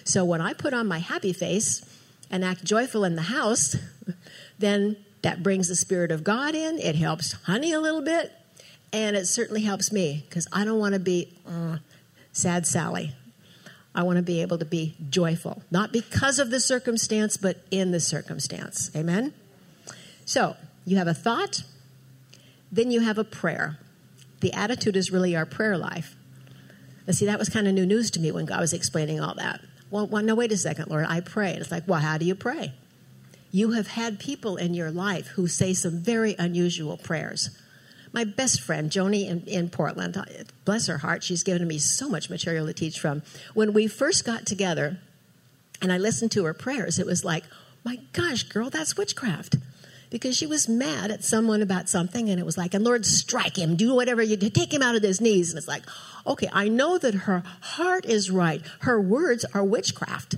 So 0.02 0.24
when 0.24 0.40
I 0.40 0.52
put 0.52 0.74
on 0.74 0.88
my 0.88 0.98
happy 0.98 1.32
face 1.32 1.88
and 2.32 2.44
act 2.44 2.64
joyful 2.64 3.04
in 3.04 3.14
the 3.14 3.22
house, 3.22 3.76
then 4.58 4.96
that 5.22 5.44
brings 5.44 5.68
the 5.68 5.76
Spirit 5.76 6.10
of 6.10 6.24
God 6.24 6.56
in. 6.56 6.80
It 6.80 6.96
helps 6.96 7.34
Honey 7.44 7.72
a 7.72 7.78
little 7.78 8.02
bit, 8.02 8.32
and 8.92 9.14
it 9.14 9.28
certainly 9.28 9.62
helps 9.62 9.92
me 9.92 10.24
because 10.28 10.48
I 10.52 10.64
don't 10.64 10.80
want 10.80 10.94
to 10.94 11.00
be 11.00 11.32
uh, 11.46 11.76
sad 12.32 12.66
Sally. 12.66 13.12
I 13.94 14.02
want 14.02 14.16
to 14.16 14.22
be 14.24 14.42
able 14.42 14.58
to 14.58 14.64
be 14.64 14.96
joyful, 15.08 15.62
not 15.70 15.92
because 15.92 16.40
of 16.40 16.50
the 16.50 16.58
circumstance, 16.58 17.36
but 17.36 17.64
in 17.70 17.92
the 17.92 18.00
circumstance. 18.00 18.90
Amen? 18.96 19.32
So, 20.24 20.56
you 20.84 20.96
have 20.96 21.08
a 21.08 21.14
thought, 21.14 21.62
then 22.70 22.90
you 22.90 23.00
have 23.00 23.18
a 23.18 23.24
prayer. 23.24 23.78
The 24.40 24.52
attitude 24.52 24.96
is 24.96 25.10
really 25.10 25.36
our 25.36 25.46
prayer 25.46 25.78
life. 25.78 26.16
Now, 27.06 27.12
see, 27.12 27.26
that 27.26 27.38
was 27.38 27.48
kind 27.48 27.68
of 27.68 27.74
new 27.74 27.86
news 27.86 28.10
to 28.12 28.20
me 28.20 28.30
when 28.30 28.46
God 28.46 28.60
was 28.60 28.72
explaining 28.72 29.20
all 29.20 29.34
that. 29.34 29.60
well, 29.90 30.06
well, 30.06 30.22
no, 30.22 30.34
wait 30.34 30.52
a 30.52 30.56
second, 30.56 30.88
Lord, 30.88 31.06
I 31.08 31.20
pray. 31.20 31.52
And 31.52 31.60
it's 31.60 31.70
like, 31.70 31.86
well, 31.86 32.00
how 32.00 32.18
do 32.18 32.24
you 32.24 32.34
pray? 32.34 32.72
You 33.52 33.72
have 33.72 33.86
had 33.88 34.18
people 34.18 34.56
in 34.56 34.74
your 34.74 34.90
life 34.90 35.28
who 35.28 35.46
say 35.46 35.74
some 35.74 35.98
very 35.98 36.34
unusual 36.38 36.96
prayers. 36.96 37.56
My 38.12 38.24
best 38.24 38.60
friend, 38.60 38.90
Joni 38.90 39.28
in, 39.28 39.42
in 39.42 39.70
Portland, 39.70 40.16
bless 40.64 40.86
her 40.86 40.98
heart, 40.98 41.22
she's 41.22 41.42
given 41.42 41.66
me 41.68 41.78
so 41.78 42.08
much 42.08 42.30
material 42.30 42.66
to 42.66 42.72
teach 42.72 42.98
from. 42.98 43.22
When 43.54 43.72
we 43.72 43.86
first 43.86 44.24
got 44.24 44.46
together 44.46 44.98
and 45.80 45.92
I 45.92 45.98
listened 45.98 46.32
to 46.32 46.44
her 46.44 46.54
prayers, 46.54 46.98
it 46.98 47.06
was 47.06 47.24
like, 47.24 47.44
my 47.84 48.00
gosh, 48.12 48.44
girl, 48.44 48.70
that's 48.70 48.96
witchcraft 48.96 49.56
because 50.14 50.36
she 50.36 50.46
was 50.46 50.68
mad 50.68 51.10
at 51.10 51.24
someone 51.24 51.60
about 51.60 51.88
something 51.88 52.30
and 52.30 52.38
it 52.38 52.46
was 52.46 52.56
like 52.56 52.72
and 52.72 52.84
lord 52.84 53.04
strike 53.04 53.58
him. 53.58 53.74
Do 53.74 53.96
whatever 53.96 54.22
you 54.22 54.36
do. 54.36 54.48
Take 54.48 54.72
him 54.72 54.80
out 54.80 54.94
of 54.94 55.02
his 55.02 55.20
knees. 55.20 55.50
And 55.50 55.58
it's 55.58 55.66
like 55.66 55.82
okay 56.24 56.48
i 56.52 56.68
know 56.68 56.98
that 56.98 57.14
her 57.26 57.42
heart 57.60 58.04
is 58.04 58.30
right. 58.30 58.62
Her 58.82 59.00
words 59.00 59.44
are 59.52 59.64
witchcraft. 59.64 60.36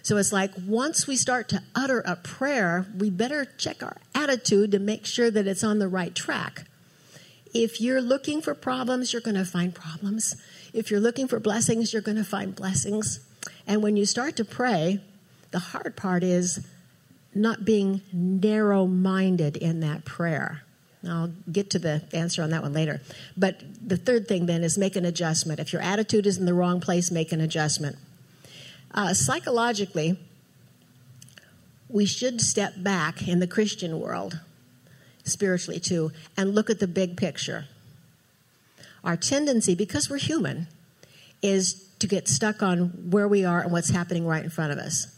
So 0.00 0.16
it's 0.16 0.32
like 0.32 0.52
once 0.66 1.06
we 1.06 1.14
start 1.14 1.50
to 1.50 1.62
utter 1.74 2.00
a 2.00 2.16
prayer 2.16 2.86
we 2.96 3.10
better 3.10 3.44
check 3.44 3.82
our 3.82 3.98
attitude 4.14 4.70
to 4.70 4.78
make 4.78 5.04
sure 5.04 5.30
that 5.30 5.46
it's 5.46 5.62
on 5.62 5.78
the 5.78 5.88
right 5.88 6.14
track. 6.14 6.64
If 7.52 7.82
you're 7.82 8.00
looking 8.00 8.40
for 8.40 8.54
problems 8.54 9.12
you're 9.12 9.20
going 9.20 9.36
to 9.36 9.44
find 9.44 9.74
problems. 9.74 10.36
If 10.72 10.90
you're 10.90 11.00
looking 11.00 11.28
for 11.28 11.38
blessings 11.38 11.92
you're 11.92 12.00
going 12.00 12.16
to 12.16 12.24
find 12.24 12.56
blessings. 12.56 13.20
And 13.66 13.82
when 13.82 13.98
you 13.98 14.06
start 14.06 14.36
to 14.36 14.44
pray 14.46 15.02
the 15.50 15.58
hard 15.58 15.96
part 15.96 16.22
is 16.22 16.66
not 17.34 17.64
being 17.64 18.02
narrow 18.12 18.86
minded 18.86 19.56
in 19.56 19.80
that 19.80 20.04
prayer. 20.04 20.62
I'll 21.06 21.32
get 21.50 21.70
to 21.70 21.78
the 21.78 22.02
answer 22.12 22.42
on 22.42 22.50
that 22.50 22.62
one 22.62 22.72
later. 22.72 23.00
But 23.36 23.62
the 23.86 23.96
third 23.96 24.26
thing 24.26 24.46
then 24.46 24.64
is 24.64 24.76
make 24.76 24.96
an 24.96 25.04
adjustment. 25.04 25.60
If 25.60 25.72
your 25.72 25.82
attitude 25.82 26.26
is 26.26 26.38
in 26.38 26.44
the 26.44 26.54
wrong 26.54 26.80
place, 26.80 27.10
make 27.10 27.30
an 27.30 27.40
adjustment. 27.40 27.96
Uh, 28.92 29.14
psychologically, 29.14 30.18
we 31.88 32.04
should 32.04 32.40
step 32.40 32.74
back 32.78 33.26
in 33.26 33.38
the 33.38 33.46
Christian 33.46 34.00
world, 34.00 34.40
spiritually 35.24 35.80
too, 35.80 36.10
and 36.36 36.54
look 36.54 36.68
at 36.68 36.80
the 36.80 36.88
big 36.88 37.16
picture. 37.16 37.66
Our 39.04 39.16
tendency, 39.16 39.74
because 39.74 40.10
we're 40.10 40.18
human, 40.18 40.66
is 41.40 41.88
to 42.00 42.06
get 42.06 42.28
stuck 42.28 42.62
on 42.62 43.10
where 43.10 43.28
we 43.28 43.44
are 43.44 43.60
and 43.60 43.72
what's 43.72 43.90
happening 43.90 44.26
right 44.26 44.42
in 44.42 44.50
front 44.50 44.72
of 44.72 44.78
us. 44.78 45.16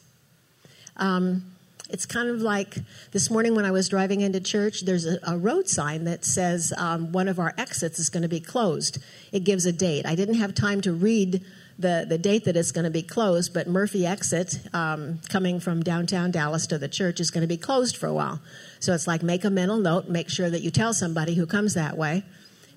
Um, 0.97 1.45
it's 1.93 2.07
kind 2.07 2.29
of 2.29 2.41
like 2.41 2.77
this 3.13 3.31
morning 3.31 3.55
when 3.55 3.65
I 3.65 3.71
was 3.71 3.89
driving 3.89 4.21
into 4.21 4.41
church, 4.41 4.83
there's 4.83 5.07
a, 5.07 5.19
a 5.27 5.37
road 5.37 5.69
sign 5.69 6.05
that 6.05 6.25
says 6.25 6.73
um, 6.77 7.13
one 7.13 7.29
of 7.29 7.39
our 7.39 7.55
exits 7.59 7.99
is 7.99 8.09
going 8.09 8.23
to 8.23 8.29
be 8.29 8.41
closed. 8.41 8.99
It 9.33 9.45
gives 9.45 9.67
a 9.67 9.73
date. 9.73 10.07
I 10.07 10.15
didn't 10.15 10.37
have 10.37 10.55
time 10.55 10.81
to 10.83 10.93
read 10.93 11.45
the, 11.79 12.05
the 12.07 12.19
date 12.19 12.45
that 12.45 12.57
it's 12.57 12.73
going 12.73 12.85
to 12.85 12.91
be 12.91 13.03
closed, 13.03 13.55
but 13.55 13.67
Murphy 13.67 14.07
exit 14.07 14.61
um, 14.75 15.21
coming 15.29 15.61
from 15.61 15.83
downtown 15.83 16.31
Dallas 16.31 16.67
to 16.69 16.79
the 16.79 16.89
church 16.89 17.21
is 17.21 17.31
going 17.31 17.43
to 17.43 17.49
be 17.49 17.57
closed 17.57 17.97
for 17.97 18.07
a 18.07 18.13
while. 18.13 18.41
So 18.81 18.93
it's 18.95 19.07
like 19.07 19.23
make 19.23 19.45
a 19.45 19.51
mental 19.51 19.79
note, 19.79 20.09
make 20.09 20.29
sure 20.29 20.51
that 20.51 20.61
you 20.61 20.71
tell 20.71 20.93
somebody 20.93 21.35
who 21.35 21.47
comes 21.47 21.75
that 21.75 21.97
way. 21.97 22.23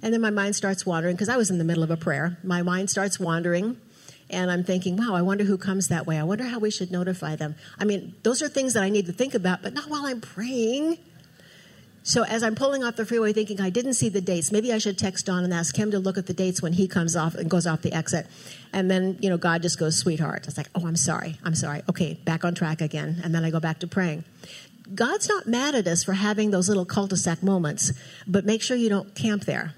And 0.01 0.13
then 0.13 0.21
my 0.21 0.29
mind 0.29 0.55
starts 0.55 0.85
wandering 0.85 1.15
because 1.15 1.29
I 1.29 1.37
was 1.37 1.49
in 1.49 1.57
the 1.57 1.63
middle 1.63 1.83
of 1.83 1.91
a 1.91 1.97
prayer. 1.97 2.37
My 2.43 2.61
mind 2.61 2.89
starts 2.89 3.19
wandering 3.19 3.77
and 4.33 4.51
I'm 4.51 4.63
thinking, 4.63 4.97
wow, 4.97 5.13
I 5.13 5.21
wonder 5.21 5.43
who 5.43 5.57
comes 5.57 5.87
that 5.87 6.05
way. 6.05 6.19
I 6.19 6.23
wonder 6.23 6.43
how 6.43 6.59
we 6.59 6.71
should 6.71 6.91
notify 6.91 7.35
them. 7.35 7.55
I 7.79 7.85
mean, 7.85 8.15
those 8.23 8.41
are 8.41 8.49
things 8.49 8.73
that 8.73 8.83
I 8.83 8.89
need 8.89 9.05
to 9.05 9.13
think 9.13 9.33
about, 9.33 9.61
but 9.61 9.73
not 9.73 9.89
while 9.89 10.05
I'm 10.05 10.19
praying. 10.19 10.97
So 12.05 12.23
as 12.23 12.43
I'm 12.43 12.55
pulling 12.55 12.83
off 12.83 12.97
the 12.97 13.05
freeway, 13.05 13.31
thinking 13.31 13.61
I 13.61 13.69
didn't 13.69 13.93
see 13.93 14.09
the 14.09 14.19
dates, 14.19 14.51
maybe 14.51 14.73
I 14.73 14.77
should 14.77 14.97
text 14.97 15.25
Don 15.25 15.45
and 15.45 15.53
ask 15.53 15.77
him 15.77 15.91
to 15.91 15.99
look 15.99 16.17
at 16.17 16.27
the 16.27 16.33
dates 16.33 16.61
when 16.61 16.73
he 16.73 16.85
comes 16.85 17.15
off 17.15 17.33
and 17.35 17.49
goes 17.49 17.65
off 17.65 17.81
the 17.81 17.93
exit. 17.93 18.27
And 18.73 18.91
then, 18.91 19.17
you 19.21 19.29
know, 19.29 19.37
God 19.37 19.61
just 19.61 19.79
goes, 19.79 19.97
sweetheart. 19.97 20.45
It's 20.45 20.57
like, 20.57 20.67
oh, 20.75 20.85
I'm 20.85 20.97
sorry. 20.97 21.37
I'm 21.45 21.55
sorry. 21.55 21.81
Okay, 21.89 22.15
back 22.25 22.43
on 22.43 22.55
track 22.55 22.81
again. 22.81 23.21
And 23.23 23.33
then 23.33 23.45
I 23.45 23.51
go 23.51 23.61
back 23.61 23.79
to 23.79 23.87
praying. 23.87 24.25
God's 24.93 25.29
not 25.29 25.47
mad 25.47 25.75
at 25.75 25.87
us 25.87 26.03
for 26.03 26.13
having 26.13 26.51
those 26.51 26.67
little 26.67 26.83
cul-de-sac 26.83 27.41
moments, 27.41 27.93
but 28.27 28.43
make 28.43 28.61
sure 28.61 28.75
you 28.75 28.89
don't 28.89 29.15
camp 29.15 29.45
there. 29.45 29.73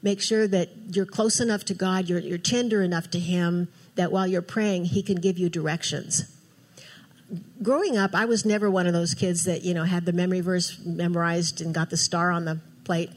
Make 0.00 0.20
sure 0.20 0.46
that 0.46 0.70
you're 0.90 1.06
close 1.06 1.40
enough 1.40 1.64
to 1.64 1.74
God, 1.74 2.08
you're, 2.08 2.20
you're 2.20 2.38
tender 2.38 2.82
enough 2.82 3.10
to 3.10 3.18
Him 3.18 3.66
that 3.98 4.12
while 4.12 4.26
you're 4.26 4.40
praying, 4.40 4.86
He 4.86 5.02
can 5.02 5.20
give 5.20 5.38
you 5.38 5.48
directions. 5.48 6.24
Growing 7.62 7.98
up, 7.98 8.14
I 8.14 8.24
was 8.24 8.46
never 8.46 8.70
one 8.70 8.86
of 8.86 8.92
those 8.92 9.12
kids 9.12 9.44
that, 9.44 9.62
you 9.62 9.74
know, 9.74 9.84
had 9.84 10.06
the 10.06 10.12
memory 10.12 10.40
verse 10.40 10.78
memorized 10.84 11.60
and 11.60 11.74
got 11.74 11.90
the 11.90 11.96
star 11.96 12.30
on 12.30 12.44
the 12.46 12.60
plate. 12.84 13.10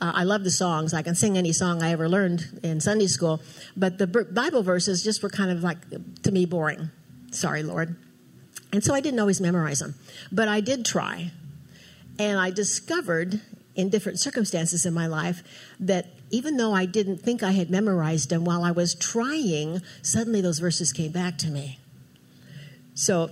Uh, 0.00 0.12
I 0.14 0.24
love 0.24 0.44
the 0.44 0.50
songs. 0.50 0.92
I 0.92 1.02
can 1.02 1.14
sing 1.14 1.38
any 1.38 1.52
song 1.52 1.82
I 1.82 1.92
ever 1.92 2.08
learned 2.08 2.60
in 2.62 2.80
Sunday 2.80 3.06
school, 3.06 3.40
but 3.76 3.98
the 3.98 4.06
Bible 4.06 4.62
verses 4.62 5.02
just 5.02 5.22
were 5.22 5.30
kind 5.30 5.50
of 5.50 5.62
like, 5.62 5.78
to 6.24 6.32
me, 6.32 6.44
boring. 6.44 6.90
Sorry, 7.30 7.62
Lord. 7.62 7.96
And 8.72 8.84
so 8.84 8.94
I 8.94 9.00
didn't 9.00 9.20
always 9.20 9.40
memorize 9.40 9.78
them, 9.78 9.94
but 10.30 10.48
I 10.48 10.60
did 10.60 10.84
try. 10.84 11.30
And 12.18 12.38
I 12.38 12.50
discovered 12.50 13.40
in 13.76 13.88
different 13.88 14.18
circumstances 14.18 14.84
in 14.84 14.92
my 14.92 15.06
life 15.06 15.42
that 15.78 16.06
even 16.30 16.56
though 16.56 16.74
I 16.74 16.86
didn't 16.86 17.18
think 17.18 17.42
I 17.42 17.52
had 17.52 17.70
memorized 17.70 18.30
them, 18.30 18.44
while 18.44 18.64
I 18.64 18.70
was 18.70 18.94
trying, 18.94 19.80
suddenly 20.02 20.40
those 20.40 20.58
verses 20.58 20.92
came 20.92 21.12
back 21.12 21.38
to 21.38 21.48
me. 21.48 21.78
So, 22.94 23.30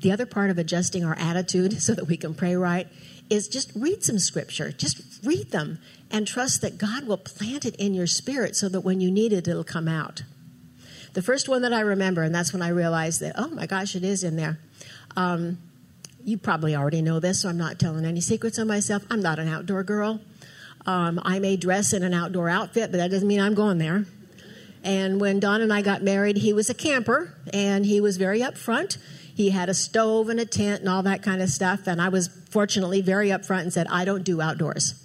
the 0.00 0.10
other 0.10 0.26
part 0.26 0.50
of 0.50 0.58
adjusting 0.58 1.04
our 1.04 1.16
attitude 1.16 1.80
so 1.82 1.94
that 1.94 2.06
we 2.06 2.16
can 2.16 2.34
pray 2.34 2.56
right 2.56 2.88
is 3.30 3.48
just 3.48 3.72
read 3.74 4.02
some 4.02 4.18
scripture. 4.18 4.72
Just 4.72 5.24
read 5.24 5.50
them 5.50 5.78
and 6.10 6.26
trust 6.26 6.60
that 6.60 6.76
God 6.76 7.06
will 7.06 7.16
plant 7.16 7.64
it 7.64 7.76
in 7.76 7.94
your 7.94 8.06
spirit 8.06 8.56
so 8.56 8.68
that 8.68 8.80
when 8.80 9.00
you 9.00 9.10
need 9.10 9.32
it, 9.32 9.48
it'll 9.48 9.64
come 9.64 9.88
out. 9.88 10.22
The 11.14 11.22
first 11.22 11.48
one 11.48 11.62
that 11.62 11.72
I 11.72 11.80
remember, 11.80 12.22
and 12.22 12.34
that's 12.34 12.52
when 12.52 12.62
I 12.62 12.68
realized 12.68 13.20
that, 13.20 13.34
oh 13.36 13.48
my 13.48 13.66
gosh, 13.66 13.94
it 13.94 14.04
is 14.04 14.24
in 14.24 14.36
there. 14.36 14.58
Um, 15.16 15.58
you 16.24 16.38
probably 16.38 16.74
already 16.74 17.02
know 17.02 17.20
this, 17.20 17.42
so 17.42 17.48
I'm 17.48 17.58
not 17.58 17.78
telling 17.78 18.04
any 18.04 18.20
secrets 18.20 18.58
on 18.58 18.66
myself. 18.66 19.02
I'm 19.10 19.20
not 19.20 19.38
an 19.38 19.48
outdoor 19.48 19.82
girl. 19.82 20.20
Um, 20.86 21.20
I 21.22 21.38
may 21.38 21.56
dress 21.56 21.92
in 21.92 22.02
an 22.02 22.14
outdoor 22.14 22.48
outfit, 22.48 22.90
but 22.90 22.98
that 22.98 23.10
doesn't 23.10 23.28
mean 23.28 23.40
I'm 23.40 23.54
going 23.54 23.78
there. 23.78 24.06
And 24.84 25.20
when 25.20 25.38
Don 25.38 25.60
and 25.60 25.72
I 25.72 25.82
got 25.82 26.02
married, 26.02 26.38
he 26.38 26.52
was 26.52 26.68
a 26.68 26.74
camper 26.74 27.34
and 27.52 27.86
he 27.86 28.00
was 28.00 28.16
very 28.16 28.40
upfront. 28.40 28.98
He 29.34 29.50
had 29.50 29.68
a 29.68 29.74
stove 29.74 30.28
and 30.28 30.40
a 30.40 30.44
tent 30.44 30.80
and 30.80 30.88
all 30.88 31.04
that 31.04 31.22
kind 31.22 31.40
of 31.40 31.48
stuff. 31.48 31.86
And 31.86 32.02
I 32.02 32.08
was 32.08 32.28
fortunately 32.50 33.00
very 33.00 33.28
upfront 33.28 33.62
and 33.62 33.72
said, 33.72 33.86
I 33.88 34.04
don't 34.04 34.24
do 34.24 34.40
outdoors 34.40 35.02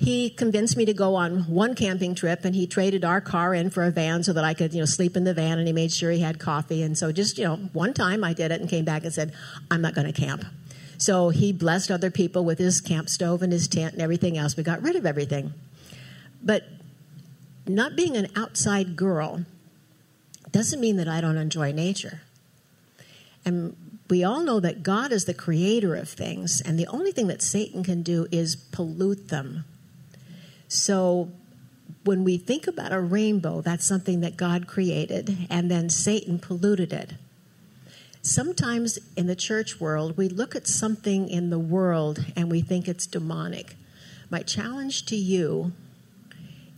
he 0.00 0.30
convinced 0.30 0.78
me 0.78 0.86
to 0.86 0.94
go 0.94 1.14
on 1.14 1.42
one 1.42 1.74
camping 1.74 2.14
trip 2.14 2.46
and 2.46 2.54
he 2.54 2.66
traded 2.66 3.04
our 3.04 3.20
car 3.20 3.54
in 3.54 3.68
for 3.68 3.84
a 3.84 3.90
van 3.90 4.22
so 4.22 4.32
that 4.32 4.44
I 4.44 4.54
could, 4.54 4.72
you 4.72 4.80
know, 4.80 4.86
sleep 4.86 5.14
in 5.14 5.24
the 5.24 5.34
van 5.34 5.58
and 5.58 5.66
he 5.66 5.74
made 5.74 5.92
sure 5.92 6.10
he 6.10 6.20
had 6.20 6.38
coffee. 6.38 6.82
And 6.82 6.96
so 6.96 7.12
just, 7.12 7.36
you 7.36 7.44
know, 7.44 7.56
one 7.74 7.92
time 7.92 8.24
I 8.24 8.32
did 8.32 8.50
it 8.50 8.62
and 8.62 8.70
came 8.70 8.86
back 8.86 9.04
and 9.04 9.12
said, 9.12 9.34
I'm 9.70 9.82
not 9.82 9.94
going 9.94 10.10
to 10.10 10.18
camp. 10.18 10.46
So 11.00 11.30
he 11.30 11.50
blessed 11.54 11.90
other 11.90 12.10
people 12.10 12.44
with 12.44 12.58
his 12.58 12.82
camp 12.82 13.08
stove 13.08 13.40
and 13.40 13.50
his 13.50 13.66
tent 13.66 13.94
and 13.94 14.02
everything 14.02 14.36
else. 14.36 14.54
We 14.54 14.62
got 14.62 14.82
rid 14.82 14.96
of 14.96 15.06
everything. 15.06 15.54
But 16.42 16.64
not 17.66 17.96
being 17.96 18.18
an 18.18 18.28
outside 18.36 18.96
girl 18.96 19.46
doesn't 20.52 20.78
mean 20.78 20.96
that 20.96 21.08
I 21.08 21.22
don't 21.22 21.38
enjoy 21.38 21.72
nature. 21.72 22.20
And 23.46 23.74
we 24.10 24.22
all 24.22 24.42
know 24.42 24.60
that 24.60 24.82
God 24.82 25.10
is 25.10 25.24
the 25.24 25.32
creator 25.32 25.94
of 25.94 26.10
things, 26.10 26.60
and 26.60 26.78
the 26.78 26.88
only 26.88 27.12
thing 27.12 27.28
that 27.28 27.40
Satan 27.40 27.82
can 27.82 28.02
do 28.02 28.26
is 28.30 28.54
pollute 28.54 29.28
them. 29.28 29.64
So 30.68 31.30
when 32.04 32.24
we 32.24 32.36
think 32.36 32.66
about 32.66 32.92
a 32.92 33.00
rainbow, 33.00 33.62
that's 33.62 33.86
something 33.86 34.20
that 34.20 34.36
God 34.36 34.66
created, 34.66 35.46
and 35.48 35.70
then 35.70 35.88
Satan 35.88 36.38
polluted 36.38 36.92
it. 36.92 37.14
Sometimes 38.22 38.98
in 39.16 39.26
the 39.26 39.36
church 39.36 39.80
world, 39.80 40.16
we 40.16 40.28
look 40.28 40.54
at 40.54 40.66
something 40.66 41.28
in 41.28 41.50
the 41.50 41.58
world 41.58 42.24
and 42.36 42.50
we 42.50 42.60
think 42.60 42.86
it's 42.86 43.06
demonic. 43.06 43.76
My 44.28 44.42
challenge 44.42 45.06
to 45.06 45.16
you 45.16 45.72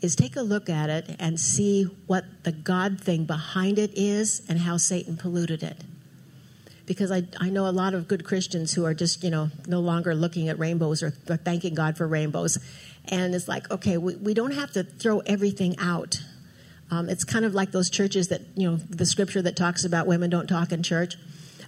is 0.00 0.14
take 0.14 0.36
a 0.36 0.42
look 0.42 0.68
at 0.68 0.88
it 0.88 1.16
and 1.18 1.38
see 1.38 1.84
what 2.06 2.24
the 2.44 2.52
God 2.52 3.00
thing 3.00 3.24
behind 3.24 3.78
it 3.78 3.92
is 3.94 4.42
and 4.48 4.60
how 4.60 4.76
Satan 4.76 5.16
polluted 5.16 5.62
it. 5.62 5.82
Because 6.86 7.10
I, 7.12 7.24
I 7.40 7.48
know 7.50 7.68
a 7.68 7.70
lot 7.70 7.94
of 7.94 8.08
good 8.08 8.24
Christians 8.24 8.74
who 8.74 8.84
are 8.84 8.94
just, 8.94 9.22
you 9.22 9.30
know, 9.30 9.50
no 9.66 9.80
longer 9.80 10.14
looking 10.14 10.48
at 10.48 10.58
rainbows 10.58 11.02
or, 11.02 11.12
or 11.28 11.36
thanking 11.36 11.74
God 11.74 11.96
for 11.96 12.06
rainbows. 12.06 12.58
And 13.06 13.34
it's 13.34 13.48
like, 13.48 13.70
okay, 13.70 13.98
we, 13.98 14.16
we 14.16 14.34
don't 14.34 14.52
have 14.52 14.72
to 14.72 14.82
throw 14.84 15.20
everything 15.20 15.76
out. 15.78 16.20
Um, 16.90 17.08
it's 17.08 17.24
kind 17.24 17.44
of 17.44 17.54
like 17.54 17.72
those 17.72 17.88
churches 17.88 18.28
that, 18.28 18.42
you 18.56 18.68
know, 18.68 18.76
the 18.76 19.06
scripture 19.06 19.42
that 19.42 19.56
talks 19.56 19.84
about 19.84 20.06
women 20.06 20.30
don't 20.30 20.48
talk 20.48 20.72
in 20.72 20.82
church. 20.82 21.16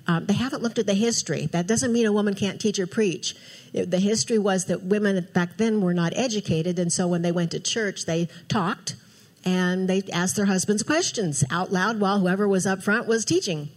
Um, 0.07 0.27
they 0.27 0.35
haven't 0.35 0.63
looked 0.63 0.79
at 0.79 0.87
the 0.87 0.95
history. 0.95 1.47
That 1.47 1.67
doesn't 1.67 1.93
mean 1.93 2.07
a 2.07 2.13
woman 2.13 2.35
can't 2.35 2.61
teach 2.61 2.79
or 2.79 2.87
preach. 2.87 3.35
It, 3.73 3.91
the 3.91 3.99
history 3.99 4.39
was 4.39 4.67
that 4.67 4.83
women 4.83 5.27
back 5.33 5.57
then 5.57 5.81
were 5.81 5.95
not 5.95 6.13
educated, 6.15 6.79
and 6.79 6.93
so 6.93 7.09
when 7.09 7.23
they 7.23 7.33
went 7.33 7.53
to 7.53 7.61
church, 7.61 8.05
they 8.05 8.29
talked 8.49 8.97
and 9.45 9.89
they 9.89 10.03
asked 10.13 10.37
their 10.37 10.47
husbands 10.47 10.83
questions 10.83 11.45
out 11.51 11.73
loud 11.73 12.01
while 12.01 12.21
whoever 12.21 12.49
was 12.49 12.67
up 12.67 12.83
front 12.83 13.07
was 13.07 13.25
teaching. 13.25 13.69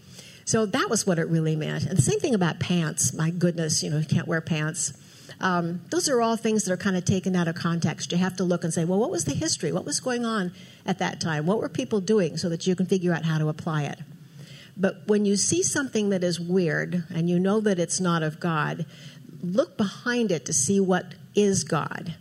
So 0.46 0.66
that 0.66 0.90
was 0.90 1.06
what 1.06 1.20
it 1.20 1.28
really 1.28 1.58
meant. 1.58 1.86
And 1.86 1.98
the 1.98 2.02
same 2.02 2.20
thing 2.20 2.34
about 2.34 2.60
pants. 2.60 3.14
My 3.14 3.30
goodness, 3.32 3.84
you 3.84 3.90
know, 3.90 3.98
you 3.98 4.06
can't 4.06 4.28
wear 4.28 4.40
pants. 4.40 4.94
Um, 5.42 5.82
those 5.90 6.08
are 6.10 6.22
all 6.22 6.38
things 6.38 6.64
that 6.64 6.72
are 6.72 6.78
kind 6.78 6.96
of 6.96 7.04
taken 7.04 7.36
out 7.36 7.50
of 7.50 7.56
context. 7.56 8.12
You 8.12 8.18
have 8.18 8.38
to 8.38 8.44
look 8.44 8.64
and 8.64 8.74
say, 8.74 8.86
well, 8.86 8.98
what 8.98 9.12
was 9.12 9.26
the 9.26 9.34
history? 9.34 9.72
What 9.72 9.86
was 9.86 10.00
going 10.00 10.26
on 10.26 10.54
at 10.86 11.00
that 11.00 11.20
time? 11.20 11.46
What 11.46 11.60
were 11.60 11.70
people 11.70 12.00
doing 12.00 12.38
so 12.38 12.48
that 12.50 12.66
you 12.66 12.76
can 12.76 12.86
figure 12.86 13.14
out 13.14 13.26
how 13.26 13.38
to 13.38 13.50
apply 13.50 13.84
it? 13.84 14.00
But 14.80 15.08
when 15.08 15.26
you 15.26 15.36
see 15.38 15.64
something 15.64 16.10
that 16.10 16.24
is 16.24 16.40
weird 16.40 17.04
and 17.10 17.30
you 17.30 17.40
know 17.40 17.60
that 17.62 17.80
it's 17.80 18.00
not 18.00 18.22
of 18.22 18.40
God, 18.40 18.86
look 19.42 19.76
behind 19.76 20.32
it 20.32 20.46
to 20.46 20.54
see 20.54 20.80
what 20.80 21.16
is 21.36 21.64
God. 21.64 22.16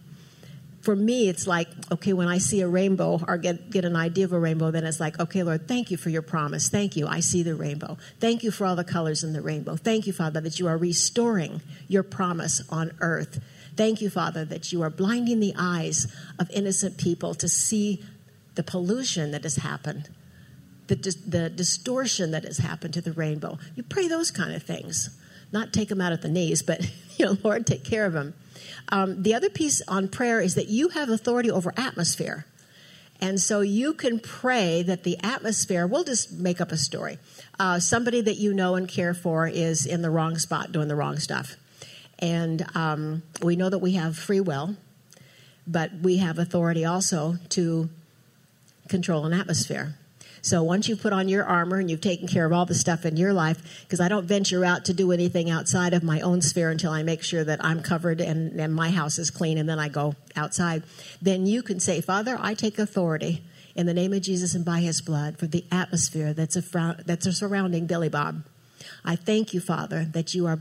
For 0.80 0.94
me, 0.94 1.28
it's 1.28 1.48
like, 1.48 1.68
okay, 1.90 2.12
when 2.12 2.28
I 2.28 2.38
see 2.38 2.60
a 2.60 2.68
rainbow 2.68 3.20
or 3.26 3.38
get, 3.38 3.70
get 3.70 3.84
an 3.84 3.96
idea 3.96 4.24
of 4.24 4.32
a 4.32 4.38
rainbow, 4.38 4.70
then 4.70 4.84
it's 4.84 5.00
like, 5.00 5.18
okay, 5.18 5.42
Lord, 5.42 5.66
thank 5.66 5.90
you 5.90 5.96
for 5.96 6.10
your 6.10 6.22
promise. 6.22 6.68
Thank 6.68 6.96
you. 6.96 7.08
I 7.08 7.18
see 7.20 7.42
the 7.42 7.56
rainbow. 7.56 7.98
Thank 8.20 8.44
you 8.44 8.52
for 8.52 8.64
all 8.64 8.76
the 8.76 8.84
colors 8.84 9.24
in 9.24 9.32
the 9.32 9.42
rainbow. 9.42 9.74
Thank 9.76 10.06
you, 10.06 10.12
Father, 10.12 10.40
that 10.40 10.60
you 10.60 10.68
are 10.68 10.78
restoring 10.78 11.60
your 11.88 12.04
promise 12.04 12.62
on 12.70 12.92
earth. 13.00 13.42
Thank 13.76 14.00
you, 14.00 14.08
Father, 14.08 14.44
that 14.44 14.72
you 14.72 14.80
are 14.82 14.90
blinding 14.90 15.40
the 15.40 15.54
eyes 15.58 16.06
of 16.38 16.48
innocent 16.50 16.98
people 16.98 17.34
to 17.34 17.48
see 17.48 18.04
the 18.54 18.62
pollution 18.62 19.32
that 19.32 19.42
has 19.42 19.56
happened, 19.56 20.08
the, 20.88 20.96
the 21.26 21.50
distortion 21.50 22.30
that 22.30 22.44
has 22.44 22.58
happened 22.58 22.94
to 22.94 23.00
the 23.00 23.12
rainbow. 23.12 23.58
You 23.74 23.82
pray 23.82 24.08
those 24.08 24.30
kind 24.30 24.54
of 24.54 24.62
things. 24.62 25.10
Not 25.52 25.72
take 25.72 25.88
them 25.88 26.00
out 26.00 26.12
at 26.12 26.22
the 26.22 26.28
knees, 26.28 26.62
but, 26.62 26.80
you 27.16 27.26
know, 27.26 27.36
Lord, 27.42 27.66
take 27.66 27.84
care 27.84 28.06
of 28.06 28.12
them. 28.12 28.34
Um, 28.88 29.22
the 29.22 29.34
other 29.34 29.50
piece 29.50 29.82
on 29.88 30.08
prayer 30.08 30.40
is 30.40 30.54
that 30.54 30.68
you 30.68 30.88
have 30.90 31.08
authority 31.08 31.50
over 31.50 31.72
atmosphere. 31.76 32.46
And 33.20 33.40
so 33.40 33.60
you 33.60 33.94
can 33.94 34.20
pray 34.20 34.82
that 34.82 35.02
the 35.02 35.18
atmosphere, 35.22 35.86
we'll 35.86 36.04
just 36.04 36.32
make 36.32 36.60
up 36.60 36.70
a 36.70 36.76
story. 36.76 37.18
Uh, 37.58 37.80
somebody 37.80 38.20
that 38.20 38.36
you 38.36 38.52
know 38.52 38.74
and 38.74 38.86
care 38.86 39.14
for 39.14 39.48
is 39.48 39.86
in 39.86 40.02
the 40.02 40.10
wrong 40.10 40.38
spot 40.38 40.70
doing 40.70 40.88
the 40.88 40.94
wrong 40.94 41.18
stuff. 41.18 41.56
And 42.18 42.64
um, 42.76 43.22
we 43.42 43.56
know 43.56 43.70
that 43.70 43.78
we 43.78 43.92
have 43.92 44.16
free 44.16 44.40
will, 44.40 44.76
but 45.66 45.92
we 46.02 46.18
have 46.18 46.38
authority 46.38 46.84
also 46.84 47.36
to 47.50 47.88
control 48.88 49.24
an 49.24 49.32
atmosphere. 49.32 49.94
So 50.46 50.62
once 50.62 50.88
you've 50.88 51.02
put 51.02 51.12
on 51.12 51.28
your 51.28 51.44
armor 51.44 51.80
and 51.80 51.90
you've 51.90 52.00
taken 52.00 52.28
care 52.28 52.46
of 52.46 52.52
all 52.52 52.66
the 52.66 52.74
stuff 52.74 53.04
in 53.04 53.16
your 53.16 53.32
life, 53.32 53.82
because 53.82 53.98
I 53.98 54.06
don't 54.06 54.26
venture 54.26 54.64
out 54.64 54.84
to 54.84 54.94
do 54.94 55.10
anything 55.10 55.50
outside 55.50 55.92
of 55.92 56.04
my 56.04 56.20
own 56.20 56.40
sphere 56.40 56.70
until 56.70 56.92
I 56.92 57.02
make 57.02 57.24
sure 57.24 57.42
that 57.42 57.64
I'm 57.64 57.82
covered 57.82 58.20
and, 58.20 58.60
and 58.60 58.72
my 58.72 58.90
house 58.90 59.18
is 59.18 59.28
clean, 59.28 59.58
and 59.58 59.68
then 59.68 59.80
I 59.80 59.88
go 59.88 60.14
outside, 60.36 60.84
then 61.20 61.46
you 61.46 61.64
can 61.64 61.80
say, 61.80 62.00
Father, 62.00 62.38
I 62.40 62.54
take 62.54 62.78
authority 62.78 63.42
in 63.74 63.86
the 63.86 63.92
name 63.92 64.12
of 64.12 64.22
Jesus 64.22 64.54
and 64.54 64.64
by 64.64 64.78
his 64.78 65.00
blood 65.00 65.36
for 65.36 65.48
the 65.48 65.64
atmosphere 65.72 66.32
that's, 66.32 66.54
a, 66.54 66.96
that's 67.04 67.26
a 67.26 67.32
surrounding 67.32 67.86
Billy 67.88 68.08
Bob. 68.08 68.44
I 69.04 69.16
thank 69.16 69.52
you, 69.52 69.58
Father, 69.58 70.04
that 70.04 70.32
you 70.32 70.46
are 70.46 70.60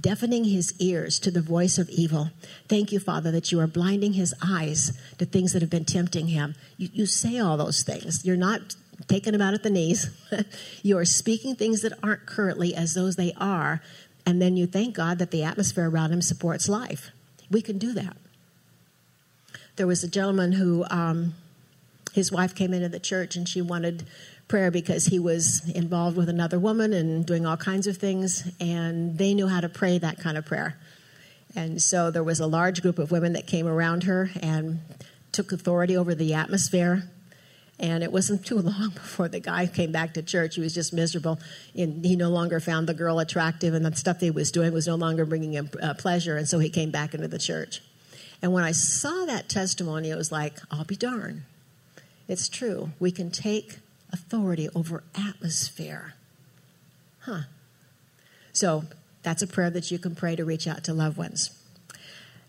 deafening 0.00 0.44
his 0.44 0.74
ears 0.78 1.18
to 1.18 1.30
the 1.30 1.40
voice 1.42 1.76
of 1.78 1.88
evil. 1.90 2.30
Thank 2.68 2.92
you, 2.92 3.00
Father, 3.00 3.30
that 3.32 3.52
you 3.52 3.60
are 3.60 3.66
blinding 3.66 4.14
his 4.14 4.34
eyes 4.42 4.92
to 5.18 5.24
things 5.24 5.52
that 5.52 5.62
have 5.62 5.70
been 5.70 5.84
tempting 5.86 6.28
him. 6.28 6.54
You, 6.76 6.88
you 6.92 7.06
say 7.06 7.38
all 7.38 7.56
those 7.56 7.82
things. 7.82 8.24
You're 8.24 8.36
not 8.36 8.76
taking 9.08 9.32
them 9.32 9.42
out 9.42 9.54
at 9.54 9.62
the 9.62 9.70
knees. 9.70 10.10
you 10.82 10.96
are 10.98 11.04
speaking 11.04 11.54
things 11.54 11.82
that 11.82 11.92
aren't 12.02 12.26
currently 12.26 12.74
as 12.74 12.94
those 12.94 13.16
they 13.16 13.32
are, 13.36 13.82
and 14.24 14.40
then 14.40 14.56
you 14.56 14.66
thank 14.66 14.94
God 14.94 15.18
that 15.18 15.30
the 15.30 15.44
atmosphere 15.44 15.88
around 15.88 16.12
him 16.12 16.22
supports 16.22 16.68
life. 16.68 17.10
We 17.50 17.62
can 17.62 17.78
do 17.78 17.92
that. 17.92 18.16
There 19.76 19.86
was 19.86 20.02
a 20.02 20.08
gentleman 20.08 20.52
who, 20.52 20.84
um, 20.90 21.34
his 22.12 22.32
wife 22.32 22.54
came 22.54 22.72
into 22.72 22.88
the 22.88 22.98
church 22.98 23.36
and 23.36 23.46
she 23.46 23.60
wanted 23.60 24.06
prayer 24.48 24.70
because 24.70 25.06
he 25.06 25.18
was 25.18 25.68
involved 25.70 26.16
with 26.16 26.28
another 26.28 26.58
woman 26.58 26.92
and 26.92 27.26
doing 27.26 27.44
all 27.44 27.56
kinds 27.56 27.86
of 27.86 27.98
things, 27.98 28.50
and 28.60 29.18
they 29.18 29.34
knew 29.34 29.48
how 29.48 29.60
to 29.60 29.68
pray 29.68 29.98
that 29.98 30.18
kind 30.18 30.38
of 30.38 30.46
prayer. 30.46 30.78
And 31.54 31.82
so 31.82 32.10
there 32.10 32.24
was 32.24 32.40
a 32.40 32.46
large 32.46 32.82
group 32.82 32.98
of 32.98 33.10
women 33.10 33.32
that 33.34 33.46
came 33.46 33.66
around 33.66 34.04
her 34.04 34.30
and 34.40 34.80
took 35.32 35.52
authority 35.52 35.96
over 35.96 36.14
the 36.14 36.34
atmosphere 36.34 37.04
and 37.78 38.02
it 38.02 38.12
wasn't 38.12 38.44
too 38.46 38.58
long 38.58 38.90
before 38.90 39.28
the 39.28 39.40
guy 39.40 39.66
came 39.66 39.92
back 39.92 40.14
to 40.14 40.22
church. 40.22 40.54
He 40.54 40.60
was 40.60 40.74
just 40.74 40.92
miserable. 40.92 41.38
And 41.74 42.04
he 42.04 42.16
no 42.16 42.30
longer 42.30 42.60
found 42.60 42.88
the 42.88 42.94
girl 42.94 43.18
attractive, 43.18 43.74
and 43.74 43.84
the 43.84 43.94
stuff 43.96 44.20
he 44.20 44.30
was 44.30 44.50
doing 44.50 44.72
was 44.72 44.86
no 44.86 44.96
longer 44.96 45.24
bringing 45.24 45.52
him 45.52 45.70
uh, 45.82 45.94
pleasure. 45.94 46.36
And 46.36 46.48
so 46.48 46.58
he 46.58 46.70
came 46.70 46.90
back 46.90 47.14
into 47.14 47.28
the 47.28 47.38
church. 47.38 47.82
And 48.42 48.52
when 48.52 48.64
I 48.64 48.72
saw 48.72 49.24
that 49.26 49.48
testimony, 49.48 50.10
it 50.10 50.16
was 50.16 50.30
like, 50.30 50.58
I'll 50.70 50.84
be 50.84 50.96
darned. 50.96 51.42
It's 52.28 52.48
true. 52.48 52.90
We 52.98 53.10
can 53.10 53.30
take 53.30 53.78
authority 54.12 54.68
over 54.74 55.04
atmosphere. 55.14 56.14
Huh. 57.20 57.42
So 58.52 58.84
that's 59.22 59.42
a 59.42 59.46
prayer 59.46 59.70
that 59.70 59.90
you 59.90 59.98
can 59.98 60.14
pray 60.14 60.36
to 60.36 60.44
reach 60.44 60.66
out 60.66 60.84
to 60.84 60.94
loved 60.94 61.16
ones. 61.16 61.50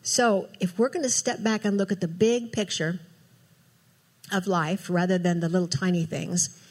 So 0.04 0.48
if 0.60 0.78
we're 0.78 0.90
going 0.90 1.04
to 1.04 1.10
step 1.10 1.44
back 1.44 1.66
and 1.66 1.78
look 1.78 1.92
at 1.92 2.00
the 2.00 2.08
big 2.08 2.52
picture, 2.52 3.00
of 4.32 4.48
life 4.48 4.90
rather 4.90 5.18
than 5.18 5.40
the 5.40 5.50
little 5.50 5.68
tiny 5.68 6.06
things, 6.06 6.62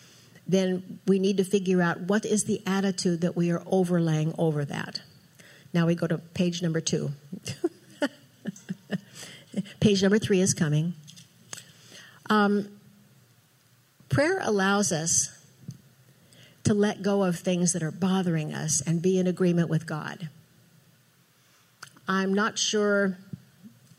then 0.46 1.00
we 1.06 1.18
need 1.18 1.36
to 1.38 1.44
figure 1.44 1.82
out 1.82 2.02
what 2.02 2.24
is 2.24 2.44
the 2.44 2.62
attitude 2.66 3.20
that 3.20 3.36
we 3.36 3.50
are 3.50 3.62
overlaying 3.66 4.34
over 4.38 4.64
that. 4.64 5.00
Now 5.72 5.86
we 5.86 5.94
go 5.94 6.06
to 6.06 6.18
page 6.18 6.62
number 6.62 6.80
two. 6.80 7.10
page 9.80 10.02
number 10.02 10.18
three 10.18 10.40
is 10.40 10.54
coming. 10.54 10.94
Um, 12.30 12.68
prayer 14.08 14.38
allows 14.42 14.92
us 14.92 15.30
to 16.64 16.74
let 16.74 17.02
go 17.02 17.22
of 17.22 17.38
things 17.38 17.72
that 17.72 17.82
are 17.82 17.92
bothering 17.92 18.52
us 18.52 18.80
and 18.80 19.00
be 19.00 19.18
in 19.18 19.26
agreement 19.26 19.68
with 19.68 19.86
God. 19.86 20.28
I'm 22.08 22.34
not 22.34 22.58
sure 22.58 23.18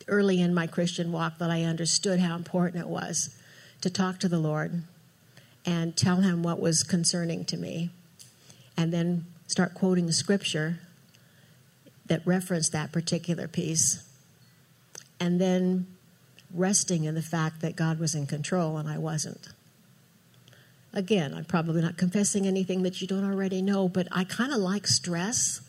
early 0.08 0.41
in 0.41 0.54
my 0.54 0.67
Christian 0.67 1.12
walk 1.12 1.38
that 1.39 1.50
I 1.50 1.63
understood 1.63 2.20
how 2.20 2.36
important 2.36 2.82
it 2.82 2.88
was 2.88 3.37
to 3.81 3.89
talk 3.89 4.19
to 4.19 4.27
the 4.27 4.39
Lord 4.39 4.83
and 5.65 5.95
tell 5.95 6.17
him 6.17 6.43
what 6.43 6.59
was 6.59 6.83
concerning 6.83 7.45
to 7.45 7.57
me, 7.57 7.89
and 8.77 8.93
then 8.93 9.25
start 9.47 9.73
quoting 9.73 10.11
scripture 10.11 10.79
that 12.05 12.25
referenced 12.25 12.71
that 12.71 12.91
particular 12.91 13.47
piece, 13.47 14.03
and 15.19 15.41
then 15.41 15.87
resting 16.53 17.03
in 17.03 17.15
the 17.15 17.21
fact 17.21 17.59
that 17.61 17.75
God 17.75 17.99
was 17.99 18.15
in 18.15 18.25
control 18.25 18.77
and 18.77 18.87
I 18.87 18.97
wasn't. 18.97 19.49
Again, 20.93 21.33
I'm 21.33 21.45
probably 21.45 21.81
not 21.81 21.97
confessing 21.97 22.47
anything 22.47 22.83
that 22.83 23.01
you 23.01 23.07
don't 23.07 23.29
already 23.29 23.61
know, 23.61 23.89
but 23.89 24.07
I 24.11 24.23
kind 24.23 24.53
of 24.53 24.59
like 24.59 24.87
stress. 24.87 25.61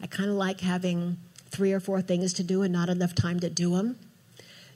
I 0.00 0.06
kind 0.06 0.28
of 0.28 0.36
like 0.36 0.60
having 0.60 1.18
three 1.50 1.72
or 1.72 1.80
four 1.80 2.02
things 2.02 2.32
to 2.34 2.42
do 2.42 2.62
and 2.62 2.72
not 2.72 2.88
enough 2.88 3.14
time 3.14 3.40
to 3.40 3.48
do 3.48 3.76
them. 3.76 3.98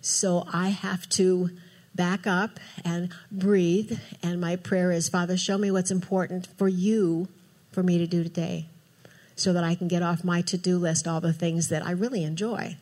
So 0.01 0.47
I 0.53 0.69
have 0.69 1.09
to 1.11 1.51
back 1.95 2.27
up 2.27 2.59
and 2.85 3.13
breathe. 3.31 3.99
And 4.23 4.41
my 4.41 4.57
prayer 4.57 4.91
is, 4.91 5.09
Father, 5.09 5.37
show 5.37 5.59
me 5.59 5.71
what's 5.71 5.91
important 5.91 6.49
for 6.59 6.69
you 6.69 7.29
for 7.71 7.83
me 7.83 7.99
to 7.99 8.07
do 8.07 8.23
today 8.23 8.67
so 9.37 9.53
that 9.53 9.65
I 9.65 9.75
can 9.75 9.89
get 9.89 10.03
off 10.03 10.25
my 10.25 10.43
to 10.43 10.59
do 10.59 10.79
list 10.79 11.09
all 11.09 11.21
the 11.21 11.33
things 11.33 11.69
that 11.69 11.85
I 11.85 11.91
really 11.93 12.25
enjoy. 12.25 12.77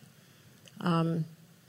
Um, 0.81 1.25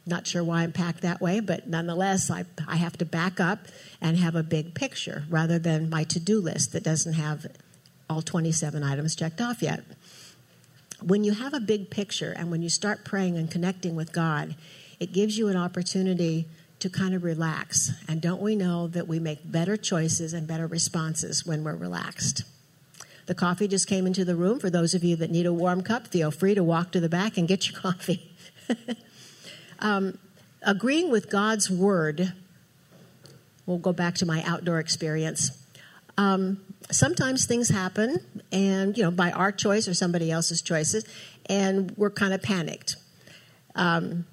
not 0.05 0.25
sure 0.25 0.43
why 0.43 0.63
I'm 0.63 0.71
packed 0.71 1.01
that 1.01 1.21
way, 1.21 1.39
but 1.39 1.67
nonetheless, 1.67 2.31
I, 2.31 2.45
I 2.67 2.77
have 2.77 2.97
to 2.97 3.05
back 3.05 3.39
up 3.39 3.67
and 4.01 4.17
have 4.17 4.35
a 4.35 4.43
big 4.43 4.73
picture 4.73 5.25
rather 5.29 5.59
than 5.59 5.89
my 5.89 6.03
to 6.05 6.19
do 6.19 6.41
list 6.41 6.73
that 6.73 6.83
doesn't 6.83 7.13
have 7.13 7.45
all 8.09 8.21
27 8.21 8.83
items 8.83 9.15
checked 9.15 9.39
off 9.39 9.61
yet. 9.61 9.83
When 11.01 11.23
you 11.23 11.33
have 11.33 11.53
a 11.53 11.59
big 11.59 11.89
picture 11.89 12.33
and 12.35 12.51
when 12.51 12.61
you 12.61 12.69
start 12.69 13.05
praying 13.05 13.37
and 13.37 13.49
connecting 13.49 13.95
with 13.95 14.11
God, 14.11 14.55
it 14.99 15.13
gives 15.13 15.37
you 15.37 15.47
an 15.47 15.57
opportunity 15.57 16.47
to 16.81 16.89
kind 16.89 17.13
of 17.13 17.23
relax. 17.23 17.91
And 18.07 18.21
don't 18.21 18.41
we 18.41 18.55
know 18.55 18.87
that 18.87 19.07
we 19.07 19.19
make 19.19 19.39
better 19.49 19.77
choices 19.77 20.33
and 20.33 20.47
better 20.47 20.67
responses 20.67 21.45
when 21.45 21.63
we're 21.63 21.75
relaxed? 21.75 22.43
The 23.27 23.35
coffee 23.35 23.67
just 23.67 23.87
came 23.87 24.07
into 24.07 24.25
the 24.25 24.35
room. 24.35 24.59
For 24.59 24.69
those 24.69 24.93
of 24.93 25.03
you 25.03 25.15
that 25.17 25.31
need 25.31 25.45
a 25.45 25.53
warm 25.53 25.81
cup, 25.83 26.07
feel 26.07 26.31
free 26.31 26.55
to 26.55 26.63
walk 26.63 26.91
to 26.91 26.99
the 26.99 27.09
back 27.09 27.37
and 27.37 27.47
get 27.47 27.69
your 27.69 27.79
coffee. 27.81 28.31
um, 29.79 30.17
agreeing 30.61 31.11
with 31.11 31.29
God's 31.29 31.69
word, 31.69 32.33
we'll 33.65 33.77
go 33.77 33.93
back 33.93 34.15
to 34.15 34.25
my 34.25 34.43
outdoor 34.43 34.79
experience. 34.79 35.51
Um, 36.17 36.61
sometimes 36.91 37.45
things 37.45 37.69
happen, 37.69 38.19
and 38.51 38.97
you 38.97 39.03
know, 39.03 39.11
by 39.11 39.31
our 39.31 39.51
choice 39.51 39.87
or 39.87 39.93
somebody 39.93 40.31
else's 40.31 40.61
choices, 40.61 41.05
and 41.45 41.91
we're 41.97 42.11
kind 42.11 42.33
of 42.33 42.41
panicked. 42.41 42.95
Um, 43.75 44.25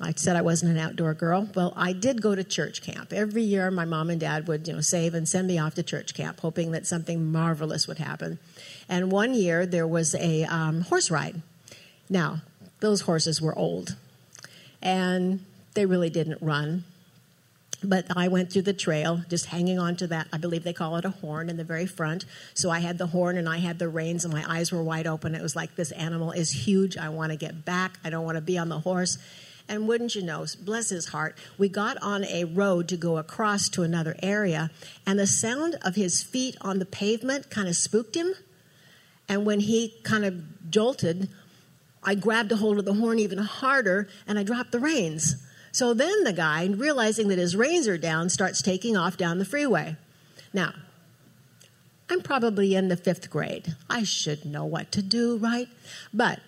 I 0.00 0.12
said 0.14 0.36
I 0.36 0.42
wasn't 0.42 0.72
an 0.72 0.78
outdoor 0.78 1.12
girl. 1.14 1.48
Well, 1.54 1.72
I 1.76 1.92
did 1.92 2.22
go 2.22 2.34
to 2.34 2.44
church 2.44 2.82
camp. 2.82 3.12
Every 3.12 3.42
year, 3.42 3.70
my 3.70 3.84
mom 3.84 4.10
and 4.10 4.20
dad 4.20 4.46
would, 4.46 4.68
you 4.68 4.74
know, 4.74 4.80
save 4.80 5.12
and 5.12 5.28
send 5.28 5.48
me 5.48 5.58
off 5.58 5.74
to 5.74 5.82
church 5.82 6.14
camp, 6.14 6.40
hoping 6.40 6.70
that 6.70 6.86
something 6.86 7.32
marvelous 7.32 7.88
would 7.88 7.98
happen. 7.98 8.38
And 8.88 9.10
one 9.10 9.34
year, 9.34 9.66
there 9.66 9.86
was 9.86 10.14
a 10.14 10.44
um, 10.44 10.82
horse 10.82 11.10
ride. 11.10 11.42
Now, 12.08 12.42
those 12.80 13.02
horses 13.02 13.42
were 13.42 13.58
old, 13.58 13.96
and 14.80 15.44
they 15.74 15.84
really 15.84 16.10
didn't 16.10 16.40
run. 16.40 16.84
But 17.82 18.06
I 18.16 18.28
went 18.28 18.52
through 18.52 18.62
the 18.62 18.72
trail, 18.72 19.22
just 19.28 19.46
hanging 19.46 19.78
on 19.78 19.96
to 19.96 20.06
that. 20.08 20.28
I 20.32 20.38
believe 20.38 20.62
they 20.62 20.72
call 20.72 20.96
it 20.96 21.04
a 21.04 21.10
horn 21.10 21.48
in 21.48 21.56
the 21.56 21.64
very 21.64 21.86
front. 21.86 22.24
So 22.54 22.70
I 22.70 22.80
had 22.80 22.98
the 22.98 23.06
horn 23.06 23.36
and 23.36 23.48
I 23.48 23.58
had 23.58 23.78
the 23.78 23.88
reins, 23.88 24.24
and 24.24 24.32
my 24.32 24.44
eyes 24.48 24.70
were 24.72 24.82
wide 24.82 25.06
open. 25.08 25.34
It 25.34 25.42
was 25.42 25.56
like 25.56 25.74
this 25.74 25.92
animal 25.92 26.32
is 26.32 26.66
huge. 26.66 26.96
I 26.96 27.08
want 27.08 27.30
to 27.32 27.38
get 27.38 27.64
back. 27.64 27.98
I 28.04 28.10
don't 28.10 28.24
want 28.24 28.36
to 28.36 28.42
be 28.42 28.58
on 28.58 28.68
the 28.68 28.80
horse 28.80 29.18
And 29.68 29.86
wouldn't 29.86 30.14
you 30.14 30.22
know, 30.22 30.46
bless 30.62 30.88
his 30.88 31.08
heart, 31.08 31.36
we 31.58 31.68
got 31.68 31.96
on 32.02 32.24
a 32.24 32.44
road 32.44 32.88
to 32.88 32.96
go 32.96 33.18
across 33.18 33.68
to 33.70 33.82
another 33.82 34.16
area, 34.22 34.70
and 35.06 35.18
the 35.18 35.26
sound 35.26 35.76
of 35.82 35.94
his 35.94 36.22
feet 36.22 36.56
on 36.60 36.78
the 36.78 36.86
pavement 36.86 37.50
kind 37.50 37.68
of 37.68 37.76
spooked 37.76 38.14
him. 38.14 38.34
And 39.28 39.44
when 39.44 39.60
he 39.60 39.94
kind 40.04 40.24
of 40.24 40.70
jolted, 40.70 41.28
I 42.02 42.14
grabbed 42.14 42.52
a 42.52 42.56
hold 42.56 42.78
of 42.78 42.86
the 42.86 42.94
horn 42.94 43.18
even 43.18 43.38
harder 43.38 44.08
and 44.26 44.38
I 44.38 44.42
dropped 44.42 44.72
the 44.72 44.78
reins. 44.78 45.36
So 45.72 45.92
then 45.92 46.24
the 46.24 46.32
guy, 46.32 46.66
realizing 46.66 47.28
that 47.28 47.38
his 47.38 47.54
reins 47.54 47.86
are 47.86 47.98
down, 47.98 48.30
starts 48.30 48.62
taking 48.62 48.96
off 48.96 49.16
down 49.16 49.38
the 49.38 49.44
freeway. 49.44 49.96
Now, 50.52 50.72
I'm 52.10 52.22
probably 52.22 52.74
in 52.74 52.88
the 52.88 52.96
fifth 52.96 53.28
grade. 53.28 53.76
I 53.90 54.04
should 54.04 54.46
know 54.46 54.64
what 54.64 54.90
to 54.92 55.02
do, 55.02 55.36
right? 55.36 55.68
But 56.12 56.40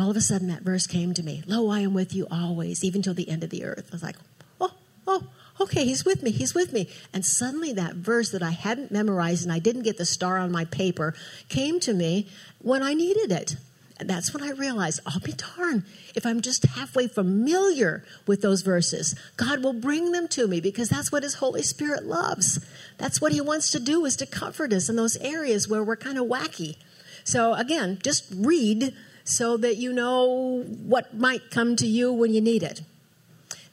all 0.00 0.10
of 0.10 0.16
a 0.16 0.20
sudden 0.20 0.48
that 0.48 0.62
verse 0.62 0.86
came 0.86 1.12
to 1.14 1.22
me 1.22 1.42
Lo, 1.46 1.68
I 1.70 1.80
am 1.80 1.94
with 1.94 2.14
you 2.14 2.26
always, 2.30 2.82
even 2.82 3.02
till 3.02 3.14
the 3.14 3.28
end 3.28 3.44
of 3.44 3.50
the 3.50 3.64
earth. 3.64 3.88
I 3.90 3.94
was 3.94 4.02
like, 4.02 4.16
oh, 4.60 4.72
oh, 5.06 5.28
okay, 5.60 5.84
he's 5.84 6.04
with 6.04 6.22
me, 6.22 6.30
he's 6.30 6.54
with 6.54 6.72
me. 6.72 6.88
And 7.12 7.24
suddenly 7.24 7.72
that 7.74 7.94
verse 7.94 8.30
that 8.30 8.42
I 8.42 8.50
hadn't 8.50 8.90
memorized 8.90 9.44
and 9.44 9.52
I 9.52 9.58
didn't 9.58 9.82
get 9.82 9.98
the 9.98 10.06
star 10.06 10.38
on 10.38 10.50
my 10.50 10.64
paper 10.64 11.14
came 11.48 11.80
to 11.80 11.92
me 11.92 12.28
when 12.62 12.82
I 12.82 12.94
needed 12.94 13.30
it. 13.30 13.56
And 13.98 14.08
that's 14.08 14.32
when 14.32 14.42
I 14.42 14.52
realized, 14.52 15.00
I'll 15.04 15.20
be 15.20 15.34
darned 15.34 15.84
if 16.14 16.24
I'm 16.24 16.40
just 16.40 16.64
halfway 16.64 17.06
familiar 17.06 18.02
with 18.26 18.40
those 18.40 18.62
verses. 18.62 19.14
God 19.36 19.62
will 19.62 19.74
bring 19.74 20.12
them 20.12 20.26
to 20.28 20.48
me 20.48 20.58
because 20.58 20.88
that's 20.88 21.12
what 21.12 21.22
His 21.22 21.34
Holy 21.34 21.60
Spirit 21.60 22.04
loves. 22.06 22.64
That's 22.96 23.20
what 23.20 23.32
He 23.32 23.42
wants 23.42 23.70
to 23.72 23.78
do 23.78 24.06
is 24.06 24.16
to 24.16 24.24
comfort 24.24 24.72
us 24.72 24.88
in 24.88 24.96
those 24.96 25.18
areas 25.18 25.68
where 25.68 25.84
we're 25.84 25.96
kind 25.96 26.16
of 26.16 26.24
wacky. 26.24 26.78
So 27.24 27.52
again, 27.52 27.98
just 28.02 28.24
read 28.34 28.94
so 29.30 29.56
that 29.56 29.76
you 29.76 29.92
know 29.92 30.64
what 30.82 31.14
might 31.14 31.50
come 31.50 31.76
to 31.76 31.86
you 31.86 32.12
when 32.12 32.34
you 32.34 32.40
need 32.40 32.62
it. 32.62 32.82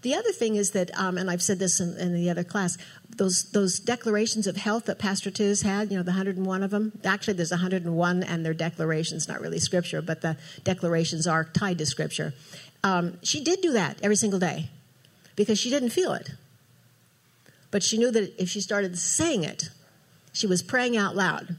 The 0.03 0.13
other 0.13 0.31
thing 0.31 0.55
is 0.55 0.71
that, 0.71 0.91
um, 0.97 1.17
and 1.17 1.31
I've 1.31 1.41
said 1.41 1.57
this 1.57 1.79
in, 1.79 1.97
in, 1.97 2.13
the 2.13 2.29
other 2.29 2.43
class, 2.43 2.77
those 3.17 3.51
those 3.51 3.79
declarations 3.79 4.45
of 4.45 4.55
health 4.55 4.85
that 4.85 4.99
Pastor 4.99 5.31
Tiz 5.31 5.63
had, 5.63 5.91
you 5.91 5.97
know, 5.97 6.03
the 6.03 6.11
101 6.11 6.63
of 6.63 6.69
them. 6.69 6.91
Actually, 7.03 7.33
there's 7.33 7.49
101, 7.49 8.23
and 8.23 8.45
their 8.45 8.53
declarations, 8.53 9.27
not 9.27 9.41
really 9.41 9.57
scripture, 9.57 10.01
but 10.01 10.21
the 10.21 10.37
declarations 10.63 11.25
are 11.25 11.43
tied 11.43 11.79
to 11.79 11.85
scripture. 11.87 12.33
Um, 12.83 13.17
she 13.23 13.43
did 13.43 13.61
do 13.61 13.73
that 13.73 13.97
every 14.03 14.15
single 14.15 14.39
day 14.39 14.69
because 15.35 15.57
she 15.57 15.71
didn't 15.71 15.89
feel 15.89 16.13
it. 16.13 16.29
But 17.71 17.81
she 17.81 17.97
knew 17.97 18.11
that 18.11 18.39
if 18.41 18.49
she 18.49 18.61
started 18.61 18.97
saying 18.99 19.43
it, 19.43 19.71
she 20.31 20.45
was 20.45 20.61
praying 20.61 20.95
out 20.95 21.15
loud. 21.15 21.55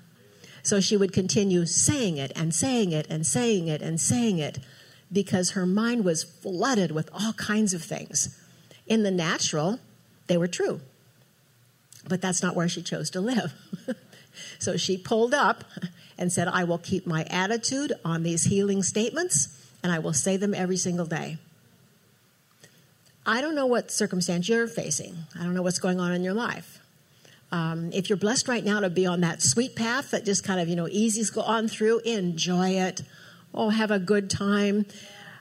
So 0.68 0.82
she 0.82 0.98
would 0.98 1.14
continue 1.14 1.64
saying 1.64 2.18
it 2.18 2.30
and 2.36 2.54
saying 2.54 2.92
it 2.92 3.06
and 3.08 3.26
saying 3.26 3.68
it 3.68 3.80
and 3.80 3.98
saying 3.98 4.36
it 4.36 4.58
because 5.10 5.52
her 5.52 5.64
mind 5.64 6.04
was 6.04 6.22
flooded 6.22 6.90
with 6.90 7.08
all 7.10 7.32
kinds 7.32 7.72
of 7.72 7.82
things. 7.82 8.38
In 8.86 9.02
the 9.02 9.10
natural, 9.10 9.78
they 10.26 10.36
were 10.36 10.46
true. 10.46 10.82
But 12.06 12.20
that's 12.20 12.42
not 12.42 12.54
where 12.54 12.68
she 12.68 12.82
chose 12.82 13.08
to 13.12 13.20
live. 13.22 13.54
so 14.58 14.76
she 14.76 14.98
pulled 14.98 15.32
up 15.32 15.64
and 16.18 16.30
said, 16.30 16.48
I 16.48 16.64
will 16.64 16.76
keep 16.76 17.06
my 17.06 17.24
attitude 17.30 17.94
on 18.04 18.22
these 18.22 18.44
healing 18.44 18.82
statements 18.82 19.48
and 19.82 19.90
I 19.90 20.00
will 20.00 20.12
say 20.12 20.36
them 20.36 20.52
every 20.52 20.76
single 20.76 21.06
day. 21.06 21.38
I 23.24 23.40
don't 23.40 23.54
know 23.54 23.64
what 23.64 23.90
circumstance 23.90 24.50
you're 24.50 24.68
facing. 24.68 25.16
I 25.34 25.44
don't 25.44 25.54
know 25.54 25.62
what's 25.62 25.78
going 25.78 25.98
on 25.98 26.12
in 26.12 26.22
your 26.22 26.34
life. 26.34 26.77
Um, 27.50 27.90
if 27.92 28.10
you're 28.10 28.18
blessed 28.18 28.46
right 28.46 28.64
now 28.64 28.80
to 28.80 28.90
be 28.90 29.06
on 29.06 29.22
that 29.22 29.42
sweet 29.42 29.74
path 29.74 30.10
that 30.10 30.24
just 30.24 30.44
kind 30.44 30.60
of, 30.60 30.68
you 30.68 30.76
know, 30.76 30.88
easy 30.90 31.24
go 31.32 31.40
on 31.40 31.68
through, 31.68 32.00
enjoy 32.00 32.70
it. 32.70 33.02
Oh, 33.54 33.70
have 33.70 33.90
a 33.90 33.98
good 33.98 34.28
time. 34.28 34.84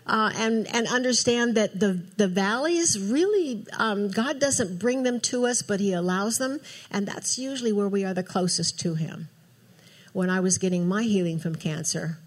Uh, 0.06 0.32
and 0.38 0.74
and 0.74 0.88
understand 0.88 1.56
that 1.56 1.82
the 1.82 2.02
the 2.16 2.30
valleys 2.30 2.98
really 2.98 3.66
um, 3.78 4.10
God 4.10 4.40
doesn't 4.40 4.80
bring 4.80 5.04
them 5.04 5.20
to 5.22 5.46
us, 5.46 5.62
but 5.62 5.82
He 5.82 5.92
allows 5.92 6.38
them, 6.38 6.62
and 6.90 7.06
that's 7.06 7.38
usually 7.38 7.74
where 7.74 7.90
we 7.90 8.06
are 8.06 8.14
the 8.14 8.24
closest 8.24 8.80
to 8.80 8.96
Him. 8.96 9.28
When 10.14 10.30
I 10.30 10.40
was 10.40 10.58
getting 10.58 10.88
my 10.88 11.04
healing 11.04 11.40
from 11.40 11.58
cancer, 11.58 12.20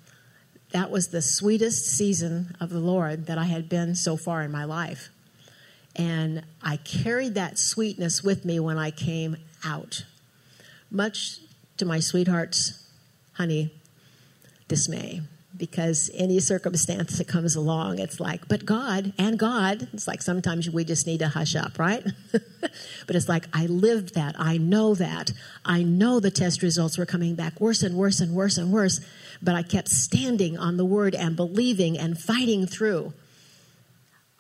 that 0.73 0.90
was 0.90 1.09
the 1.09 1.23
sweetest 1.23 1.87
season 1.87 2.55
of 2.61 2.69
the 2.69 2.81
Lord 2.81 3.25
that 3.27 3.38
I 3.38 3.45
had 3.45 3.71
been 3.71 3.95
so 3.95 4.19
far 4.19 4.43
in 4.43 4.53
my 4.53 4.64
life, 4.64 5.09
and 5.97 6.45
I 6.62 6.77
carried 6.77 7.35
that 7.37 7.59
sweetness 7.59 8.23
with 8.23 8.45
me 8.45 8.61
when 8.61 8.77
I 8.77 8.90
came 8.90 9.38
out, 9.64 10.05
much 10.90 11.38
to 11.77 11.85
my 11.85 12.01
sweetheart's 12.01 12.85
honey 13.33 13.73
dismay. 14.68 15.23
Because 15.57 16.11
any 16.14 16.40
circumstance 16.40 17.18
that 17.18 17.27
comes 17.27 17.55
along, 17.55 17.99
it's 17.99 18.20
like, 18.20 18.49
but 18.49 18.64
God 18.64 19.12
and 19.18 19.38
God, 19.38 19.88
it's 19.92 20.07
like 20.07 20.23
sometimes 20.23 20.70
we 20.70 20.85
just 20.85 21.07
need 21.07 21.18
to 21.18 21.29
hush 21.29 21.55
up, 21.55 21.79
right? 21.79 22.03
but 22.33 23.16
it's 23.16 23.29
like, 23.29 23.44
I 23.53 23.66
lived 23.66 24.14
that. 24.14 24.37
I 24.38 24.57
know 24.57 24.94
that. 24.94 25.33
I 25.64 25.83
know 25.83 26.18
the 26.18 26.31
test 26.31 26.62
results 26.62 26.96
were 26.96 27.05
coming 27.05 27.35
back 27.35 27.61
worse 27.61 27.83
and 27.83 27.96
worse 27.96 28.20
and 28.20 28.35
worse 28.35 28.57
and 28.57 28.73
worse. 28.73 29.01
But 29.42 29.55
I 29.55 29.62
kept 29.62 29.88
standing 29.88 30.57
on 30.57 30.77
the 30.77 30.85
word 30.85 31.14
and 31.14 31.37
believing 31.37 31.99
and 31.99 32.18
fighting 32.18 32.66
through. 32.66 33.12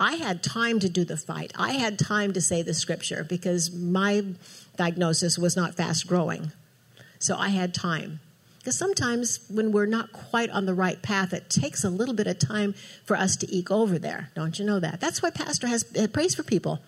I 0.00 0.14
had 0.14 0.42
time 0.42 0.80
to 0.80 0.88
do 0.88 1.04
the 1.04 1.18
fight. 1.18 1.52
I 1.56 1.72
had 1.72 1.98
time 1.98 2.32
to 2.32 2.40
say 2.40 2.62
the 2.62 2.72
scripture 2.72 3.22
because 3.22 3.70
my 3.70 4.24
diagnosis 4.76 5.38
was 5.38 5.56
not 5.56 5.74
fast 5.74 6.06
growing. 6.06 6.52
So 7.18 7.36
I 7.36 7.50
had 7.50 7.74
time. 7.74 8.20
Because 8.58 8.78
sometimes 8.78 9.40
when 9.50 9.72
we're 9.72 9.86
not 9.86 10.12
quite 10.12 10.50
on 10.50 10.64
the 10.64 10.74
right 10.74 11.00
path, 11.02 11.34
it 11.34 11.50
takes 11.50 11.84
a 11.84 11.90
little 11.90 12.14
bit 12.14 12.26
of 12.26 12.38
time 12.38 12.74
for 13.04 13.16
us 13.16 13.36
to 13.36 13.54
eke 13.54 13.70
over 13.70 13.98
there. 13.98 14.30
Don't 14.34 14.58
you 14.58 14.64
know 14.64 14.80
that? 14.80 15.00
That's 15.00 15.22
why 15.22 15.30
Pastor 15.30 15.66
has 15.66 15.84
uh, 15.98 16.06
prays 16.08 16.34
for 16.34 16.42
people. 16.42 16.80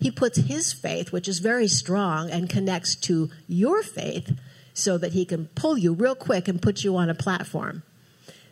He 0.00 0.10
puts 0.10 0.38
his 0.38 0.72
faith, 0.72 1.12
which 1.12 1.28
is 1.28 1.38
very 1.40 1.66
strong, 1.68 2.30
and 2.30 2.48
connects 2.48 2.94
to 2.96 3.30
your 3.48 3.82
faith 3.82 4.38
so 4.74 4.96
that 4.98 5.12
he 5.12 5.24
can 5.24 5.46
pull 5.54 5.76
you 5.76 5.92
real 5.92 6.14
quick 6.14 6.46
and 6.46 6.62
put 6.62 6.84
you 6.84 6.96
on 6.96 7.10
a 7.10 7.14
platform. 7.14 7.82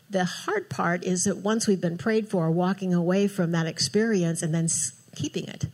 The 0.09 0.25
hard 0.25 0.71
part 0.71 1.05
is 1.05 1.25
that 1.25 1.39
once 1.39 1.67
we've 1.67 1.81
been 1.81 1.99
prayed 1.99 2.29
for, 2.29 2.51
walking 2.51 2.95
away 2.95 3.27
from 3.27 3.53
that 3.53 3.67
experience 3.67 4.43
and 4.43 4.55
then 4.55 4.69
keeping 5.15 5.49
it 5.49 5.67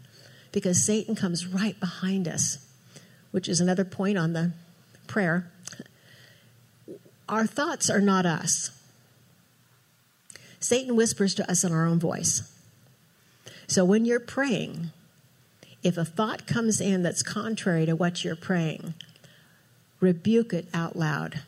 because 0.53 0.85
Satan 0.85 1.15
comes 1.15 1.47
right 1.47 1.79
behind 1.79 2.27
us 2.29 2.59
which 3.33 3.49
is 3.49 3.61
another 3.61 3.85
point 3.85 4.17
on 4.17 4.35
the 4.35 4.53
prayer, 5.09 5.51
our 7.29 7.47
thoughts 7.47 7.91
are 7.91 8.01
not 8.01 8.25
us. 8.25 8.71
Satan 10.61 10.95
whispers 10.95 11.35
to 11.35 11.51
us 11.51 11.65
in 11.65 11.73
our 11.73 11.87
own 11.87 11.99
voice. 11.99 12.49
So 13.67 13.85
when 13.85 14.05
you're 14.05 14.21
praying, 14.21 14.91
if 15.83 15.97
a 15.97 16.05
thought 16.05 16.47
comes 16.47 16.81
in 16.81 17.03
that's 17.03 17.23
contrary 17.23 17.87
to 17.87 17.97
what 17.97 18.23
you're 18.23 18.37
praying, 18.37 18.95
rebuke 19.99 20.53
it 20.53 20.69
out 20.73 20.95
loud. 20.95 21.41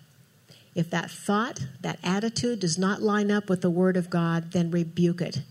If 0.75 0.91
that 0.91 1.11
thought, 1.11 1.61
that 1.81 1.99
attitude 2.03 2.61
does 2.61 2.77
not 2.77 3.01
line 3.01 3.31
up 3.31 3.49
with 3.49 3.61
the 3.61 3.71
Word 3.71 3.97
of 3.97 4.11
God, 4.11 4.53
then 4.53 4.71
rebuke 4.71 5.21
it. 5.21 5.43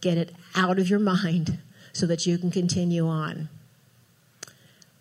Get 0.00 0.18
it 0.18 0.34
out 0.54 0.78
of 0.78 0.88
your 0.88 0.98
mind 0.98 1.58
so 1.92 2.06
that 2.06 2.26
you 2.26 2.38
can 2.38 2.50
continue 2.50 3.06
on. 3.06 3.48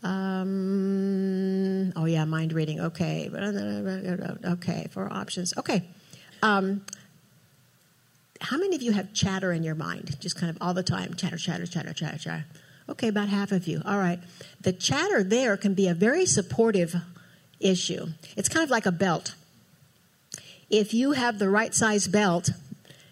Um, 0.04 1.92
oh 1.96 2.06
yeah, 2.06 2.26
mind 2.26 2.54
reading. 2.54 2.80
Okay, 2.80 3.30
okay, 4.46 4.88
for 4.92 5.12
options. 5.12 5.58
Okay. 5.58 5.84
Um, 6.42 6.86
how 8.42 8.58
many 8.58 8.76
of 8.76 8.82
you 8.82 8.94
have 8.94 9.14
chatter 9.14 9.52
in 9.52 9.64
your 9.64 9.76
mind, 9.76 10.20
just 10.22 10.38
kind 10.38 10.50
of 10.50 10.58
all 10.62 10.74
the 10.74 10.84
time? 10.84 11.16
Chatter, 11.16 11.38
chatter, 11.38 11.66
chatter, 11.66 11.94
chatter, 11.94 12.18
chatter. 12.18 12.46
Okay, 12.88 13.10
about 13.10 13.28
half 13.30 13.52
of 13.52 13.68
you. 13.68 13.82
All 13.86 13.98
right. 13.98 14.20
The 14.62 14.74
chatter 14.74 15.24
there 15.24 15.58
can 15.58 15.74
be 15.74 15.88
a 15.88 15.94
very 15.94 16.26
supportive 16.26 16.96
issue. 17.60 18.08
It's 18.36 18.50
kind 18.50 18.64
of 18.64 18.70
like 18.70 18.86
a 18.86 18.92
belt. 18.92 19.36
If 20.70 20.94
you 20.94 21.14
have 21.14 21.40
the 21.40 21.50
right 21.50 21.74
size 21.74 22.08
belt, 22.08 22.52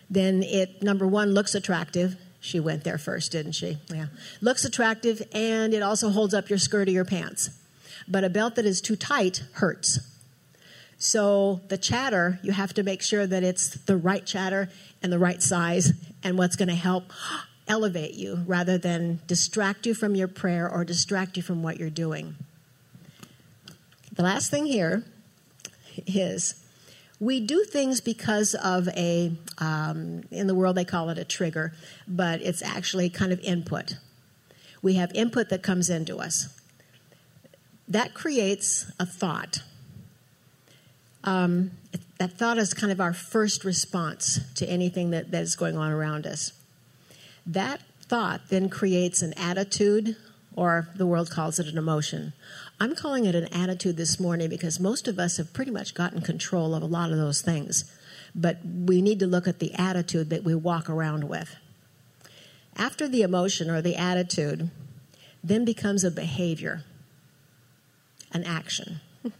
then 0.09 0.43
it 0.43 0.81
number 0.83 1.07
one 1.07 1.33
looks 1.33 1.55
attractive 1.55 2.17
she 2.47 2.59
went 2.59 2.83
there 2.83 2.97
first, 2.97 3.31
didn't 3.31 3.53
she? 3.53 3.77
Yeah. 3.89 4.07
Looks 4.41 4.63
attractive 4.63 5.21
and 5.33 5.73
it 5.73 5.81
also 5.81 6.09
holds 6.09 6.33
up 6.33 6.49
your 6.49 6.59
skirt 6.59 6.87
or 6.87 6.91
your 6.91 7.05
pants. 7.05 7.49
But 8.07 8.23
a 8.23 8.29
belt 8.29 8.55
that 8.55 8.65
is 8.65 8.79
too 8.79 8.95
tight 8.95 9.43
hurts. 9.53 9.99
So 10.97 11.61
the 11.67 11.77
chatter, 11.77 12.39
you 12.41 12.53
have 12.53 12.73
to 12.75 12.83
make 12.83 13.01
sure 13.01 13.27
that 13.27 13.43
it's 13.43 13.69
the 13.69 13.97
right 13.97 14.25
chatter 14.25 14.69
and 15.03 15.11
the 15.11 15.19
right 15.19 15.43
size 15.43 15.91
and 16.23 16.37
what's 16.37 16.55
going 16.55 16.69
to 16.69 16.75
help 16.75 17.11
elevate 17.67 18.13
you 18.13 18.43
rather 18.47 18.77
than 18.77 19.19
distract 19.27 19.85
you 19.85 19.93
from 19.93 20.15
your 20.15 20.29
prayer 20.29 20.69
or 20.69 20.85
distract 20.85 21.35
you 21.35 21.43
from 21.43 21.61
what 21.61 21.77
you're 21.77 21.89
doing. 21.89 22.35
The 24.13 24.23
last 24.23 24.49
thing 24.49 24.65
here 24.65 25.03
is 26.07 26.55
we 27.19 27.39
do 27.39 27.63
things 27.63 27.99
because 27.99 28.53
of 28.55 28.87
a, 28.89 29.31
um, 29.57 30.23
in 30.29 30.47
the 30.47 30.53
world 30.53 30.75
they 30.75 30.85
call 30.85 31.09
it 31.09 31.17
a 31.17 31.25
trigger, 31.25 31.73
but 32.07 32.41
it's 32.41 32.61
actually 32.61 33.09
kind 33.09 33.31
of 33.31 33.39
input. 33.41 33.97
We 34.81 34.93
have 34.93 35.11
input 35.15 35.49
that 35.49 35.63
comes 35.63 35.89
into 35.89 36.17
us. 36.17 36.47
That 37.87 38.13
creates 38.13 38.91
a 38.99 39.05
thought. 39.05 39.59
Um, 41.23 41.71
that 42.19 42.33
thought 42.33 42.57
is 42.57 42.73
kind 42.73 42.91
of 42.91 43.01
our 43.01 43.13
first 43.13 43.63
response 43.63 44.39
to 44.55 44.67
anything 44.67 45.11
that, 45.11 45.31
that 45.31 45.41
is 45.41 45.55
going 45.55 45.77
on 45.77 45.91
around 45.91 46.27
us. 46.27 46.51
That 47.45 47.81
thought 48.01 48.49
then 48.49 48.69
creates 48.69 49.21
an 49.21 49.33
attitude, 49.33 50.15
or 50.57 50.89
the 50.95 51.05
world 51.05 51.29
calls 51.29 51.59
it 51.59 51.67
an 51.67 51.77
emotion. 51.77 52.33
I'm 52.79 52.95
calling 52.95 53.25
it 53.25 53.35
an 53.35 53.53
attitude 53.53 53.95
this 53.95 54.19
morning 54.19 54.49
because 54.49 54.79
most 54.79 55.07
of 55.07 55.19
us 55.19 55.37
have 55.37 55.53
pretty 55.53 55.69
much 55.69 55.93
gotten 55.93 56.19
control 56.19 56.73
of 56.73 56.81
a 56.81 56.87
lot 56.87 57.11
of 57.11 57.17
those 57.17 57.41
things. 57.41 57.89
But 58.33 58.57
we 58.65 59.03
need 59.03 59.19
to 59.19 59.27
look 59.27 59.47
at 59.47 59.59
the 59.59 59.71
attitude 59.75 60.31
that 60.31 60.43
we 60.43 60.55
walk 60.55 60.89
around 60.89 61.29
with. 61.29 61.55
After 62.75 63.07
the 63.07 63.21
emotion 63.21 63.69
or 63.69 63.83
the 63.83 63.95
attitude, 63.95 64.71
then 65.43 65.63
becomes 65.63 66.03
a 66.03 66.09
behavior, 66.09 66.83
an 68.31 68.43
action. 68.43 68.99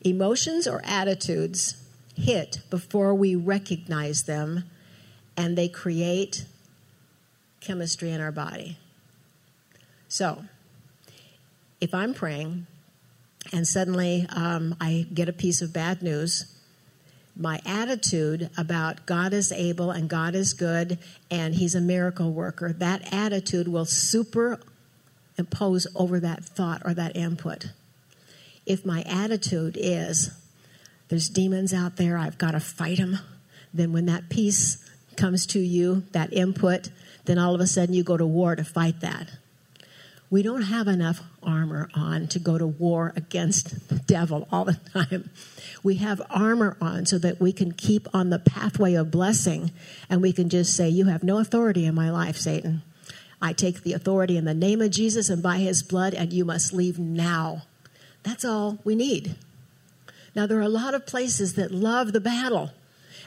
Emotions 0.00 0.66
or 0.66 0.80
attitudes 0.84 1.82
hit 2.16 2.60
before 2.70 3.14
we 3.14 3.34
recognize 3.34 4.22
them, 4.22 4.64
and 5.36 5.56
they 5.56 5.68
create 5.68 6.46
chemistry 7.60 8.10
in 8.10 8.22
our 8.22 8.32
body. 8.32 8.78
So, 10.08 10.44
if 11.80 11.94
I'm 11.94 12.14
praying 12.14 12.66
and 13.52 13.68
suddenly 13.68 14.26
um, 14.30 14.74
I 14.80 15.06
get 15.12 15.28
a 15.28 15.34
piece 15.34 15.60
of 15.60 15.72
bad 15.72 16.02
news, 16.02 16.54
my 17.36 17.60
attitude 17.66 18.50
about 18.56 19.06
God 19.06 19.32
is 19.32 19.52
able 19.52 19.90
and 19.90 20.08
God 20.08 20.34
is 20.34 20.54
good 20.54 20.98
and 21.30 21.54
He's 21.54 21.74
a 21.74 21.80
miracle 21.80 22.32
worker, 22.32 22.72
that 22.72 23.12
attitude 23.12 23.68
will 23.68 23.84
superimpose 23.84 25.86
over 25.94 26.18
that 26.20 26.42
thought 26.42 26.82
or 26.84 26.94
that 26.94 27.14
input. 27.14 27.66
If 28.66 28.84
my 28.84 29.02
attitude 29.02 29.76
is, 29.78 30.30
there's 31.08 31.28
demons 31.28 31.72
out 31.72 31.96
there, 31.96 32.18
I've 32.18 32.38
got 32.38 32.52
to 32.52 32.60
fight 32.60 32.96
them, 32.96 33.18
then 33.72 33.92
when 33.92 34.06
that 34.06 34.30
peace 34.30 34.84
comes 35.16 35.46
to 35.46 35.58
you, 35.58 36.04
that 36.12 36.32
input, 36.32 36.90
then 37.26 37.38
all 37.38 37.54
of 37.54 37.60
a 37.60 37.66
sudden 37.66 37.94
you 37.94 38.02
go 38.02 38.16
to 38.16 38.26
war 38.26 38.56
to 38.56 38.64
fight 38.64 39.00
that. 39.00 39.30
We 40.30 40.42
don't 40.42 40.62
have 40.62 40.88
enough 40.88 41.22
armor 41.42 41.88
on 41.94 42.28
to 42.28 42.38
go 42.38 42.58
to 42.58 42.66
war 42.66 43.14
against 43.16 43.88
the 43.88 43.96
devil 43.96 44.46
all 44.52 44.66
the 44.66 44.78
time. 44.92 45.30
We 45.82 45.96
have 45.96 46.20
armor 46.28 46.76
on 46.80 47.06
so 47.06 47.18
that 47.18 47.40
we 47.40 47.52
can 47.52 47.72
keep 47.72 48.08
on 48.12 48.28
the 48.28 48.38
pathway 48.38 48.94
of 48.94 49.10
blessing 49.10 49.70
and 50.10 50.20
we 50.20 50.32
can 50.32 50.50
just 50.50 50.76
say, 50.76 50.88
You 50.88 51.06
have 51.06 51.22
no 51.22 51.38
authority 51.38 51.86
in 51.86 51.94
my 51.94 52.10
life, 52.10 52.36
Satan. 52.36 52.82
I 53.40 53.52
take 53.52 53.82
the 53.82 53.94
authority 53.94 54.36
in 54.36 54.44
the 54.44 54.54
name 54.54 54.82
of 54.82 54.90
Jesus 54.90 55.30
and 55.30 55.42
by 55.42 55.58
his 55.58 55.82
blood, 55.82 56.12
and 56.12 56.32
you 56.32 56.44
must 56.44 56.72
leave 56.72 56.98
now. 56.98 57.62
That's 58.24 58.44
all 58.44 58.78
we 58.84 58.96
need. 58.96 59.36
Now, 60.34 60.46
there 60.46 60.58
are 60.58 60.62
a 60.62 60.68
lot 60.68 60.92
of 60.92 61.06
places 61.06 61.54
that 61.54 61.70
love 61.70 62.12
the 62.12 62.20
battle 62.20 62.72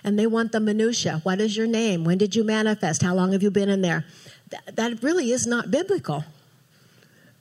and 0.04 0.20
they 0.20 0.28
want 0.28 0.52
the 0.52 0.60
minutia. 0.60 1.22
What 1.24 1.40
is 1.40 1.56
your 1.56 1.68
name? 1.68 2.04
When 2.04 2.18
did 2.18 2.36
you 2.36 2.44
manifest? 2.44 3.02
How 3.02 3.16
long 3.16 3.32
have 3.32 3.42
you 3.42 3.52
been 3.52 3.70
in 3.70 3.82
there? 3.82 4.06
that 4.74 5.02
really 5.02 5.32
is 5.32 5.48
not 5.48 5.72
biblical 5.72 6.26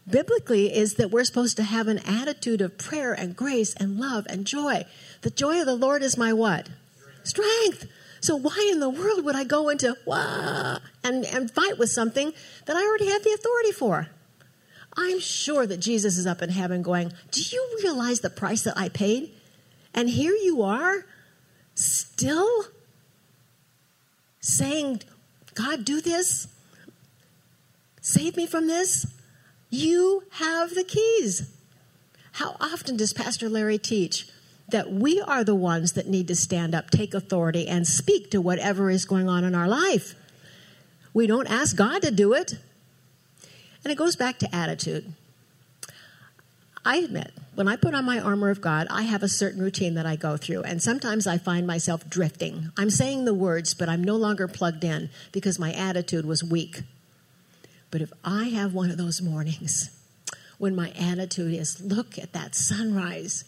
biblically 0.08 0.74
is 0.74 0.94
that 0.94 1.10
we're 1.10 1.24
supposed 1.24 1.56
to 1.56 1.62
have 1.62 1.88
an 1.88 1.98
attitude 1.98 2.60
of 2.60 2.78
prayer 2.78 3.12
and 3.12 3.36
grace 3.36 3.74
and 3.74 3.98
love 3.98 4.26
and 4.28 4.46
joy. 4.46 4.84
The 5.22 5.30
joy 5.30 5.60
of 5.60 5.66
the 5.66 5.74
Lord 5.74 6.02
is 6.02 6.16
my 6.16 6.32
what? 6.32 6.68
Strength. 7.22 7.86
So 8.20 8.36
why 8.36 8.68
in 8.70 8.80
the 8.80 8.90
world 8.90 9.24
would 9.24 9.36
I 9.36 9.44
go 9.44 9.68
into 9.68 9.96
wah 10.04 10.78
and, 11.02 11.24
and 11.24 11.50
fight 11.50 11.78
with 11.78 11.90
something 11.90 12.32
that 12.66 12.76
I 12.76 12.86
already 12.86 13.08
have 13.08 13.24
the 13.24 13.32
authority 13.32 13.72
for? 13.72 14.08
I'm 14.96 15.20
sure 15.20 15.66
that 15.66 15.78
Jesus 15.78 16.18
is 16.18 16.26
up 16.26 16.42
in 16.42 16.50
heaven 16.50 16.82
going, 16.82 17.12
Do 17.30 17.42
you 17.42 17.78
realize 17.82 18.20
the 18.20 18.30
price 18.30 18.62
that 18.62 18.76
I 18.76 18.88
paid? 18.88 19.32
And 19.94 20.10
here 20.10 20.34
you 20.34 20.62
are, 20.62 21.06
still 21.74 22.64
saying, 24.40 25.02
God, 25.54 25.84
do 25.84 26.00
this? 26.00 26.48
Save 28.00 28.36
me 28.36 28.46
from 28.46 28.66
this? 28.66 29.06
You 29.70 30.24
have 30.33 30.74
the 30.74 30.85
keys. 30.85 31.48
How 32.33 32.56
often 32.61 32.96
does 32.96 33.12
Pastor 33.12 33.48
Larry 33.48 33.78
teach 33.78 34.28
that 34.68 34.90
we 34.90 35.20
are 35.20 35.44
the 35.44 35.54
ones 35.54 35.92
that 35.92 36.09
need 36.09 36.28
to 36.28 36.37
stand 36.37 36.74
up, 36.74 36.90
take 36.90 37.14
authority, 37.14 37.68
and 37.68 37.87
speak 37.87 38.30
to 38.33 38.40
whatever 38.40 38.90
is 38.90 39.04
going 39.04 39.28
on 39.28 39.44
in 39.44 39.54
our 39.54 39.68
life? 39.68 40.14
We 41.14 41.26
don't 41.26 41.50
ask 41.50 41.76
God 41.76 42.02
to 42.02 42.11
do 42.11 42.33
it. 42.33 42.54
And 43.85 43.92
it 43.92 43.96
goes 43.96 44.16
back 44.16 44.38
to 44.40 44.54
attitude. 44.54 45.12
I 46.85 46.96
admit, 46.96 47.33
when 47.54 47.68
I 47.68 47.76
put 47.76 47.94
on 47.94 48.04
my 48.04 48.18
armor 48.18 48.50
of 48.50 48.61
God, 48.61 48.87
I 48.90 49.02
have 49.02 49.22
a 49.22 49.28
certain 49.28 49.61
routine 49.61 49.94
that 49.94 50.06
I 50.06 50.16
go 50.16 50.37
through, 50.37 50.62
and 50.62 50.83
sometimes 50.83 51.26
I 51.26 51.37
find 51.37 51.66
myself 51.66 52.09
drifting. 52.09 52.70
I'm 52.76 52.90
saying 52.90 53.24
the 53.24 53.35
words, 53.35 53.74
but 53.74 53.88
I'm 53.88 54.02
no 54.02 54.16
longer 54.16 54.48
plugged 54.48 54.83
in 54.83 55.11
because 55.30 55.59
my 55.59 55.72
attitude 55.72 56.24
was 56.24 56.42
weak. 56.42 56.83
But 57.90 58.00
if 58.00 58.12
I 58.24 58.44
have 58.48 58.74
one 58.74 58.90
of 58.90 58.98
those 58.98 59.20
mornings 59.20 59.90
when 60.59 60.76
my 60.76 60.90
attitude 60.90 61.55
is, 61.55 61.81
look 61.81 62.18
at 62.18 62.33
that 62.33 62.55
sunrise. 62.55 63.44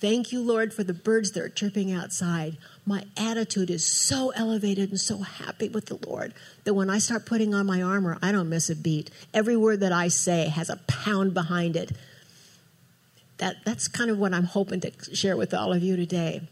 Thank 0.00 0.32
you, 0.32 0.40
Lord, 0.40 0.72
for 0.72 0.82
the 0.82 0.94
birds 0.94 1.32
that 1.32 1.42
are 1.42 1.48
chirping 1.48 1.92
outside. 1.92 2.56
My 2.84 3.04
attitude 3.16 3.70
is 3.70 3.86
so 3.86 4.30
elevated 4.30 4.90
and 4.90 4.98
so 4.98 5.18
happy 5.18 5.68
with 5.68 5.86
the 5.86 5.98
Lord 6.08 6.34
that 6.64 6.74
when 6.74 6.90
I 6.90 6.98
start 6.98 7.26
putting 7.26 7.54
on 7.54 7.66
my 7.66 7.82
armor, 7.82 8.18
I 8.20 8.32
don't 8.32 8.48
miss 8.48 8.70
a 8.70 8.76
beat. 8.76 9.10
Every 9.32 9.56
word 9.56 9.80
that 9.80 9.92
I 9.92 10.08
say 10.08 10.48
has 10.48 10.70
a 10.70 10.80
pound 10.88 11.34
behind 11.34 11.76
it. 11.76 11.92
That, 13.38 13.56
that's 13.64 13.86
kind 13.86 14.10
of 14.10 14.18
what 14.18 14.34
I'm 14.34 14.44
hoping 14.44 14.80
to 14.80 14.92
share 15.14 15.36
with 15.36 15.54
all 15.54 15.72
of 15.72 15.82
you 15.82 15.96
today. 15.96 16.42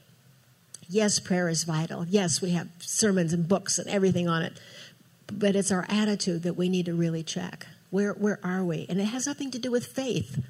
Yes, 0.88 1.20
prayer 1.20 1.48
is 1.48 1.64
vital. 1.64 2.04
Yes, 2.08 2.40
we 2.42 2.50
have 2.50 2.68
sermons 2.78 3.32
and 3.32 3.48
books 3.48 3.78
and 3.78 3.88
everything 3.88 4.28
on 4.28 4.42
it 4.42 4.58
but 5.38 5.56
it's 5.56 5.72
our 5.72 5.86
attitude 5.88 6.42
that 6.42 6.56
we 6.56 6.68
need 6.68 6.86
to 6.86 6.94
really 6.94 7.22
check. 7.22 7.66
Where, 7.90 8.12
where 8.12 8.38
are 8.42 8.64
we? 8.64 8.86
And 8.88 9.00
it 9.00 9.04
has 9.04 9.26
nothing 9.26 9.50
to 9.50 9.58
do 9.58 9.70
with 9.70 9.86
faith. 9.86 10.42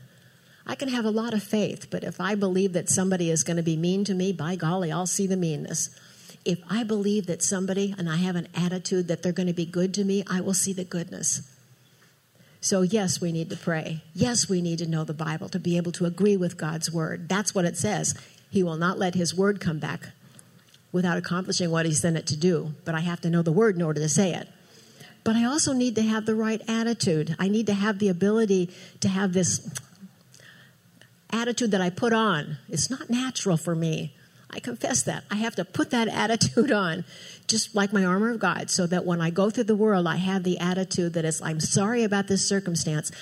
I 0.67 0.75
can 0.75 0.89
have 0.89 1.05
a 1.05 1.11
lot 1.11 1.35
of 1.35 1.43
faith, 1.43 1.89
but 1.91 2.05
if 2.05 2.21
I 2.21 2.35
believe 2.35 2.75
that 2.75 2.91
somebody 2.91 3.31
is 3.31 3.43
going 3.43 3.57
to 3.57 3.63
be 3.63 3.77
mean 3.77 4.05
to 4.05 4.15
me, 4.15 4.33
by 4.33 4.57
golly, 4.57 4.93
I'll 4.93 5.07
see 5.07 5.27
the 5.27 5.37
meanness. 5.37 5.91
If 6.45 6.61
I 6.69 6.85
believe 6.85 7.27
that 7.27 7.43
somebody 7.43 7.95
and 7.99 8.09
I 8.09 8.17
have 8.17 8.37
an 8.37 8.49
attitude 8.55 9.09
that 9.09 9.23
they're 9.23 9.33
going 9.33 9.47
to 9.47 9.53
be 9.53 9.67
good 9.67 9.93
to 9.95 10.05
me, 10.05 10.23
I 10.29 10.41
will 10.41 10.55
see 10.55 10.73
the 10.73 10.85
goodness. 10.85 11.43
So, 12.61 12.83
yes, 12.83 13.21
we 13.21 13.33
need 13.33 13.49
to 13.51 13.57
pray. 13.57 14.03
Yes, 14.15 14.49
we 14.49 14.61
need 14.61 14.79
to 14.79 14.87
know 14.87 15.03
the 15.03 15.15
Bible 15.15 15.49
to 15.49 15.59
be 15.59 15.79
able 15.79 15.93
to 15.93 16.05
agree 16.05 16.37
with 16.37 16.59
God's 16.59 16.93
word. 16.93 17.29
That's 17.29 17.55
what 17.55 17.65
it 17.65 17.79
says. 17.79 18.15
He 18.51 18.63
will 18.63 18.77
not 18.77 18.99
let 18.99 19.15
his 19.15 19.35
word 19.35 19.61
come 19.61 19.79
back 19.79 20.11
without 20.93 21.17
accomplishing 21.17 21.71
what 21.71 21.87
he 21.87 21.95
sent 21.95 22.19
it 22.19 22.27
to 22.27 22.37
do, 22.37 22.75
but 22.85 22.95
I 22.95 23.01
have 23.01 23.21
to 23.23 23.31
know 23.31 23.43
the 23.43 23.53
word 23.53 23.77
in 23.77 23.83
order 23.83 24.01
to 24.01 24.09
say 24.09 24.35
it 24.35 24.49
but 25.25 25.37
I 25.37 25.45
also 25.45 25.73
need 25.73 25.95
to 25.97 26.03
have 26.03 26.27
the 26.27 26.35
right 26.35 26.63
attitude. 26.69 27.37
I 27.39 27.49
need 27.49 27.67
to 27.67 27.75
have 27.75 27.99
the 27.99 28.09
ability 28.09 28.71
to 29.01 29.09
have 29.09 29.33
this 29.33 29.69
attitude 31.31 31.71
that 31.71 31.81
I 31.81 31.91
put 31.91 32.13
on. 32.13 32.59
It's 32.69 32.91
not 32.91 33.11
natural 33.11 33.57
for 33.57 33.75
me. 33.75 34.15
I 34.53 34.59
confess 34.59 35.03
that. 35.05 35.25
I 35.31 35.37
have 35.37 35.55
to 35.57 35.65
put 35.65 35.91
that 35.91 36.09
attitude 36.13 36.73
on, 36.73 37.05
just 37.47 37.75
like 37.75 37.93
my 37.93 38.05
armor 38.05 38.31
of 38.31 38.41
God, 38.41 38.71
so 38.71 38.87
that 38.87 39.05
when 39.05 39.21
I 39.21 39.31
go 39.31 39.51
through 39.51 39.65
the 39.65 39.77
world, 39.77 40.07
I 40.07 40.17
have 40.17 40.43
the 40.43 40.59
attitude 40.59 41.13
that 41.15 41.25
is, 41.25 41.41
I'm 41.41 41.61
sorry 41.61 42.03
about 42.05 42.27
this 42.27 42.47
circumstance. 42.49 43.13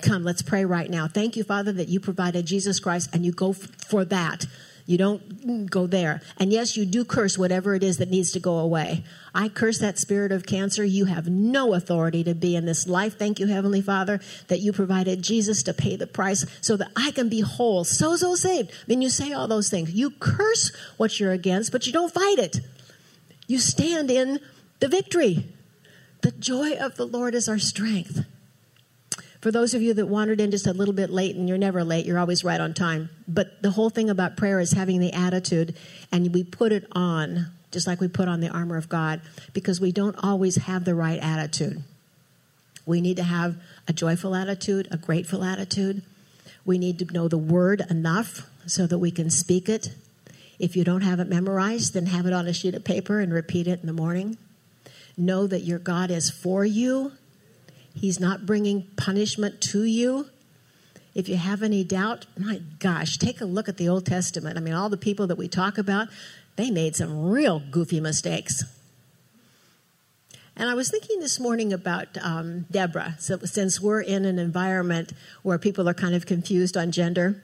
Come, 0.00 0.24
let's 0.24 0.42
pray 0.42 0.64
right 0.64 0.90
now. 0.90 1.06
Thank 1.06 1.36
you, 1.36 1.44
Father, 1.44 1.72
that 1.72 1.88
you 1.88 2.00
provided 2.00 2.46
Jesus 2.46 2.80
Christ, 2.80 3.10
and 3.12 3.24
you 3.24 3.32
go 3.32 3.52
for 3.52 4.04
that. 4.06 4.46
You 4.86 4.98
don't 4.98 5.70
go 5.70 5.86
there. 5.86 6.20
And 6.38 6.52
yes, 6.52 6.76
you 6.76 6.84
do 6.84 7.04
curse 7.04 7.38
whatever 7.38 7.74
it 7.74 7.82
is 7.82 7.98
that 7.98 8.10
needs 8.10 8.32
to 8.32 8.40
go 8.40 8.58
away. 8.58 9.04
I 9.34 9.48
curse 9.48 9.78
that 9.78 9.98
spirit 9.98 10.32
of 10.32 10.44
cancer. 10.44 10.84
You 10.84 11.04
have 11.06 11.28
no 11.28 11.74
authority 11.74 12.24
to 12.24 12.34
be 12.34 12.56
in 12.56 12.66
this 12.66 12.86
life. 12.86 13.18
Thank 13.18 13.38
you, 13.38 13.46
Heavenly 13.46 13.80
Father, 13.80 14.20
that 14.48 14.60
you 14.60 14.72
provided 14.72 15.22
Jesus 15.22 15.62
to 15.64 15.74
pay 15.74 15.96
the 15.96 16.06
price 16.06 16.44
so 16.60 16.76
that 16.76 16.90
I 16.96 17.12
can 17.12 17.28
be 17.28 17.40
whole, 17.40 17.84
so, 17.84 18.16
so 18.16 18.34
saved. 18.34 18.70
I 18.70 18.84
mean, 18.88 19.02
you 19.02 19.08
say 19.08 19.32
all 19.32 19.48
those 19.48 19.70
things. 19.70 19.92
You 19.92 20.10
curse 20.10 20.72
what 20.96 21.18
you're 21.20 21.32
against, 21.32 21.72
but 21.72 21.86
you 21.86 21.92
don't 21.92 22.12
fight 22.12 22.38
it. 22.38 22.60
You 23.46 23.58
stand 23.58 24.10
in 24.10 24.40
the 24.80 24.88
victory. 24.88 25.46
The 26.22 26.32
joy 26.32 26.74
of 26.74 26.96
the 26.96 27.06
Lord 27.06 27.34
is 27.34 27.48
our 27.48 27.58
strength. 27.58 28.24
For 29.42 29.50
those 29.50 29.74
of 29.74 29.82
you 29.82 29.92
that 29.94 30.06
wandered 30.06 30.40
in 30.40 30.52
just 30.52 30.68
a 30.68 30.72
little 30.72 30.94
bit 30.94 31.10
late, 31.10 31.34
and 31.34 31.48
you're 31.48 31.58
never 31.58 31.82
late, 31.82 32.06
you're 32.06 32.20
always 32.20 32.44
right 32.44 32.60
on 32.60 32.74
time. 32.74 33.10
But 33.26 33.60
the 33.60 33.72
whole 33.72 33.90
thing 33.90 34.08
about 34.08 34.36
prayer 34.36 34.60
is 34.60 34.70
having 34.70 35.00
the 35.00 35.12
attitude, 35.12 35.74
and 36.12 36.32
we 36.32 36.44
put 36.44 36.70
it 36.70 36.86
on, 36.92 37.48
just 37.72 37.88
like 37.88 38.00
we 38.00 38.06
put 38.06 38.28
on 38.28 38.38
the 38.38 38.48
armor 38.48 38.76
of 38.76 38.88
God, 38.88 39.20
because 39.52 39.80
we 39.80 39.90
don't 39.90 40.14
always 40.22 40.54
have 40.54 40.84
the 40.84 40.94
right 40.94 41.18
attitude. 41.18 41.82
We 42.86 43.00
need 43.00 43.16
to 43.16 43.24
have 43.24 43.56
a 43.88 43.92
joyful 43.92 44.36
attitude, 44.36 44.86
a 44.92 44.96
grateful 44.96 45.42
attitude. 45.42 46.02
We 46.64 46.78
need 46.78 47.00
to 47.00 47.12
know 47.12 47.26
the 47.26 47.36
word 47.36 47.82
enough 47.90 48.48
so 48.68 48.86
that 48.86 48.98
we 48.98 49.10
can 49.10 49.28
speak 49.28 49.68
it. 49.68 49.92
If 50.60 50.76
you 50.76 50.84
don't 50.84 51.00
have 51.00 51.18
it 51.18 51.28
memorized, 51.28 51.94
then 51.94 52.06
have 52.06 52.26
it 52.26 52.32
on 52.32 52.46
a 52.46 52.52
sheet 52.52 52.76
of 52.76 52.84
paper 52.84 53.18
and 53.18 53.34
repeat 53.34 53.66
it 53.66 53.80
in 53.80 53.88
the 53.88 53.92
morning. 53.92 54.38
Know 55.16 55.48
that 55.48 55.64
your 55.64 55.80
God 55.80 56.12
is 56.12 56.30
for 56.30 56.64
you 56.64 57.14
He's 57.94 58.18
not 58.18 58.46
bringing 58.46 58.88
punishment 58.96 59.60
to 59.62 59.84
you. 59.84 60.26
If 61.14 61.28
you 61.28 61.36
have 61.36 61.62
any 61.62 61.84
doubt, 61.84 62.26
my 62.38 62.62
gosh, 62.78 63.18
take 63.18 63.40
a 63.40 63.44
look 63.44 63.68
at 63.68 63.76
the 63.76 63.88
Old 63.88 64.06
Testament. 64.06 64.56
I 64.56 64.60
mean, 64.60 64.74
all 64.74 64.88
the 64.88 64.96
people 64.96 65.26
that 65.26 65.36
we 65.36 65.46
talk 65.46 65.76
about, 65.76 66.08
they 66.56 66.70
made 66.70 66.96
some 66.96 67.30
real 67.30 67.60
goofy 67.60 68.00
mistakes. 68.00 68.64
And 70.56 70.68
I 70.68 70.74
was 70.74 70.90
thinking 70.90 71.20
this 71.20 71.40
morning 71.40 71.72
about 71.72 72.18
um, 72.20 72.66
Deborah, 72.70 73.16
so, 73.18 73.38
since 73.44 73.80
we're 73.80 74.00
in 74.00 74.24
an 74.24 74.38
environment 74.38 75.12
where 75.42 75.58
people 75.58 75.88
are 75.88 75.94
kind 75.94 76.14
of 76.14 76.26
confused 76.26 76.76
on 76.76 76.92
gender. 76.92 77.42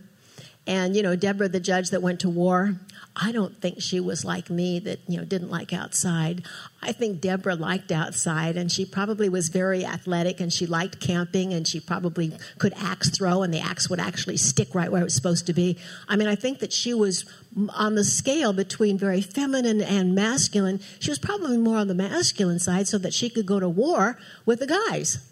And, 0.69 0.95
you 0.95 1.03
know, 1.03 1.17
Deborah, 1.17 1.49
the 1.49 1.61
judge 1.61 1.89
that 1.91 2.03
went 2.03 2.21
to 2.21 2.29
war, 2.29 2.75
I 3.17 3.33
don't 3.33 3.59
think 3.59 3.81
she 3.81 4.01
was 4.01 4.23
like 4.23 4.51
me 4.51 4.79
that, 4.81 5.01
you 5.09 5.17
know, 5.17 5.25
didn't 5.25 5.51
like 5.51 5.73
outside. 5.73 6.45
I 6.83 6.93
think 6.93 7.23
Deborah 7.23 7.55
liked 7.55 7.91
outside 7.91 8.59
and 8.59 8.71
she 8.71 8.85
probably 8.85 9.31
was 9.31 9.49
very 9.49 9.87
athletic 9.87 10.41
and 10.41 10.53
she 10.53 10.67
liked 10.67 11.01
camping 11.01 11.55
and 11.55 11.67
she 11.67 11.81
probably 11.81 12.37
could 12.59 12.75
axe 12.77 13.09
throw 13.09 13.43
and 13.43 13.53
the 13.53 13.61
axe 13.61 13.89
would 13.89 13.99
actually 13.99 14.37
stick 14.37 14.75
right 14.75 14.93
where 14.93 15.01
it 15.01 15.05
was 15.05 15.15
supposed 15.15 15.47
to 15.47 15.55
be. 15.55 15.79
I 16.07 16.17
mean, 16.17 16.29
I 16.29 16.35
think 16.35 16.59
that 16.59 16.75
she 16.75 16.93
was 16.93 17.25
on 17.71 17.95
the 17.95 18.05
scale 18.05 18.53
between 18.53 18.99
very 18.99 19.23
feminine 19.23 19.81
and 19.81 20.15
masculine. 20.15 20.81
She 21.01 21.11
was 21.11 21.19
probably 21.19 21.57
more 21.57 21.79
on 21.79 21.89
the 21.89 21.95
masculine 21.95 22.59
side 22.59 22.87
so 22.87 22.99
that 22.99 23.15
she 23.15 23.31
could 23.31 23.47
go 23.47 23.59
to 23.59 23.71
war 23.71 24.19
with 24.45 24.61
the 24.61 24.67
guys. 24.67 25.27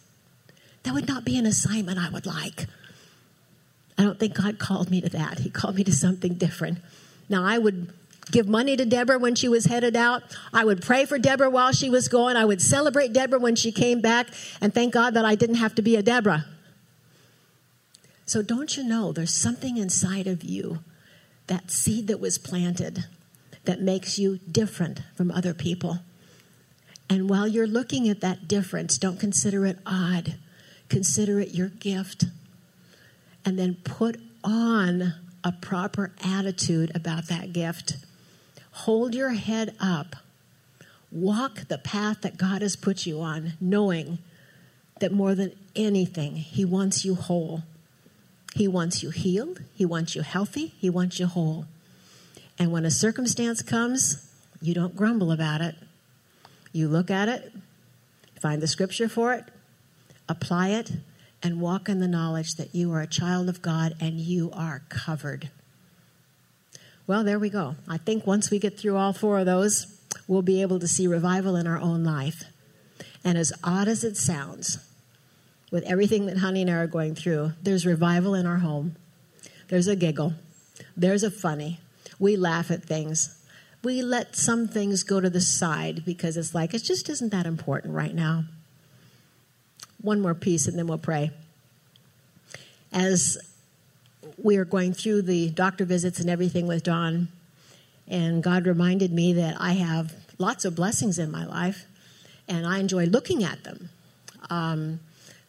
That 0.84 0.94
would 0.94 1.06
not 1.06 1.26
be 1.26 1.36
an 1.36 1.44
assignment 1.44 1.98
I 1.98 2.08
would 2.08 2.24
like. 2.24 2.68
I 3.98 4.02
don't 4.02 4.18
think 4.18 4.34
God 4.34 4.58
called 4.58 4.90
me 4.90 5.00
to 5.00 5.08
that. 5.10 5.40
He 5.40 5.50
called 5.50 5.76
me 5.76 5.84
to 5.84 5.92
something 5.92 6.34
different. 6.34 6.78
Now, 7.28 7.44
I 7.44 7.58
would 7.58 7.92
give 8.30 8.48
money 8.48 8.76
to 8.76 8.84
Deborah 8.84 9.18
when 9.18 9.34
she 9.34 9.48
was 9.48 9.66
headed 9.66 9.96
out. 9.96 10.22
I 10.52 10.64
would 10.64 10.82
pray 10.82 11.04
for 11.04 11.18
Deborah 11.18 11.50
while 11.50 11.72
she 11.72 11.88
was 11.88 12.08
going. 12.08 12.36
I 12.36 12.44
would 12.44 12.60
celebrate 12.60 13.12
Deborah 13.12 13.38
when 13.38 13.56
she 13.56 13.72
came 13.72 14.00
back. 14.00 14.28
And 14.60 14.74
thank 14.74 14.92
God 14.92 15.14
that 15.14 15.24
I 15.24 15.34
didn't 15.34 15.56
have 15.56 15.74
to 15.76 15.82
be 15.82 15.96
a 15.96 16.02
Deborah. 16.02 16.44
So, 18.26 18.42
don't 18.42 18.76
you 18.76 18.82
know 18.82 19.12
there's 19.12 19.32
something 19.32 19.76
inside 19.76 20.26
of 20.26 20.42
you, 20.42 20.80
that 21.46 21.70
seed 21.70 22.08
that 22.08 22.18
was 22.18 22.38
planted, 22.38 23.04
that 23.64 23.80
makes 23.80 24.18
you 24.18 24.38
different 24.50 25.00
from 25.14 25.30
other 25.30 25.54
people? 25.54 26.00
And 27.08 27.30
while 27.30 27.46
you're 27.46 27.68
looking 27.68 28.08
at 28.08 28.20
that 28.20 28.48
difference, 28.48 28.98
don't 28.98 29.20
consider 29.20 29.64
it 29.64 29.78
odd, 29.86 30.34
consider 30.88 31.38
it 31.38 31.54
your 31.54 31.68
gift. 31.68 32.24
And 33.46 33.58
then 33.58 33.76
put 33.84 34.20
on 34.44 35.14
a 35.42 35.52
proper 35.52 36.12
attitude 36.22 36.90
about 36.94 37.28
that 37.28 37.52
gift. 37.52 37.96
Hold 38.72 39.14
your 39.14 39.30
head 39.30 39.74
up. 39.80 40.16
Walk 41.12 41.68
the 41.68 41.78
path 41.78 42.22
that 42.22 42.36
God 42.36 42.60
has 42.60 42.76
put 42.76 43.06
you 43.06 43.20
on, 43.20 43.52
knowing 43.60 44.18
that 45.00 45.12
more 45.12 45.34
than 45.34 45.52
anything, 45.74 46.36
He 46.36 46.64
wants 46.64 47.04
you 47.04 47.14
whole. 47.14 47.62
He 48.54 48.66
wants 48.66 49.02
you 49.02 49.10
healed. 49.10 49.60
He 49.74 49.84
wants 49.84 50.16
you 50.16 50.22
healthy. 50.22 50.74
He 50.78 50.90
wants 50.90 51.20
you 51.20 51.26
whole. 51.26 51.66
And 52.58 52.72
when 52.72 52.84
a 52.84 52.90
circumstance 52.90 53.62
comes, 53.62 54.28
you 54.60 54.74
don't 54.74 54.96
grumble 54.96 55.30
about 55.30 55.60
it. 55.60 55.76
You 56.72 56.88
look 56.88 57.10
at 57.10 57.28
it, 57.28 57.52
find 58.40 58.60
the 58.60 58.66
scripture 58.66 59.08
for 59.08 59.32
it, 59.34 59.44
apply 60.28 60.70
it, 60.70 60.92
and 61.46 61.60
walk 61.60 61.88
in 61.88 62.00
the 62.00 62.08
knowledge 62.08 62.56
that 62.56 62.74
you 62.74 62.92
are 62.92 63.00
a 63.00 63.06
child 63.06 63.48
of 63.48 63.62
God 63.62 63.94
and 64.00 64.18
you 64.18 64.50
are 64.52 64.82
covered. 64.88 65.48
Well, 67.06 67.22
there 67.22 67.38
we 67.38 67.50
go. 67.50 67.76
I 67.86 67.98
think 67.98 68.26
once 68.26 68.50
we 68.50 68.58
get 68.58 68.76
through 68.76 68.96
all 68.96 69.12
four 69.12 69.38
of 69.38 69.46
those, 69.46 69.86
we'll 70.26 70.42
be 70.42 70.60
able 70.60 70.80
to 70.80 70.88
see 70.88 71.06
revival 71.06 71.54
in 71.54 71.68
our 71.68 71.78
own 71.78 72.02
life. 72.02 72.42
And 73.22 73.38
as 73.38 73.52
odd 73.62 73.86
as 73.86 74.02
it 74.02 74.16
sounds, 74.16 74.78
with 75.70 75.84
everything 75.84 76.26
that 76.26 76.38
Honey 76.38 76.62
and 76.62 76.70
I 76.70 76.74
are 76.74 76.88
going 76.88 77.14
through, 77.14 77.52
there's 77.62 77.86
revival 77.86 78.34
in 78.34 78.44
our 78.44 78.58
home. 78.58 78.96
There's 79.68 79.86
a 79.86 79.94
giggle. 79.94 80.34
There's 80.96 81.22
a 81.22 81.30
funny. 81.30 81.78
We 82.18 82.34
laugh 82.34 82.72
at 82.72 82.82
things. 82.82 83.40
We 83.84 84.02
let 84.02 84.34
some 84.34 84.66
things 84.66 85.04
go 85.04 85.20
to 85.20 85.30
the 85.30 85.40
side 85.40 86.04
because 86.04 86.36
it's 86.36 86.56
like, 86.56 86.74
it 86.74 86.82
just 86.82 87.08
isn't 87.08 87.30
that 87.30 87.46
important 87.46 87.94
right 87.94 88.16
now 88.16 88.46
one 90.00 90.20
more 90.20 90.34
piece 90.34 90.66
and 90.66 90.78
then 90.78 90.86
we'll 90.86 90.98
pray. 90.98 91.30
As 92.92 93.38
we 94.38 94.56
are 94.56 94.64
going 94.64 94.92
through 94.92 95.22
the 95.22 95.50
doctor 95.50 95.84
visits 95.84 96.20
and 96.20 96.30
everything 96.30 96.66
with 96.66 96.82
Don, 96.82 97.28
and 98.08 98.42
God 98.42 98.66
reminded 98.66 99.12
me 99.12 99.32
that 99.34 99.56
I 99.60 99.72
have 99.72 100.14
lots 100.38 100.64
of 100.64 100.74
blessings 100.76 101.18
in 101.18 101.30
my 101.30 101.44
life, 101.44 101.86
and 102.48 102.66
I 102.66 102.78
enjoy 102.78 103.06
looking 103.06 103.42
at 103.42 103.64
them. 103.64 103.88
Um, 104.50 105.00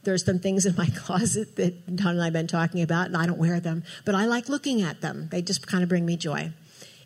there's 0.03 0.25
some 0.25 0.39
things 0.39 0.65
in 0.65 0.75
my 0.75 0.87
closet 0.95 1.55
that 1.57 1.95
Don 1.95 2.13
and 2.13 2.21
I 2.21 2.25
have 2.25 2.33
been 2.33 2.47
talking 2.47 2.81
about, 2.81 3.07
and 3.07 3.17
I 3.17 3.25
don't 3.25 3.37
wear 3.37 3.59
them, 3.59 3.83
but 4.05 4.15
I 4.15 4.25
like 4.25 4.49
looking 4.49 4.81
at 4.81 5.01
them. 5.01 5.27
They 5.31 5.41
just 5.41 5.67
kind 5.67 5.83
of 5.83 5.89
bring 5.89 6.05
me 6.05 6.17
joy. 6.17 6.51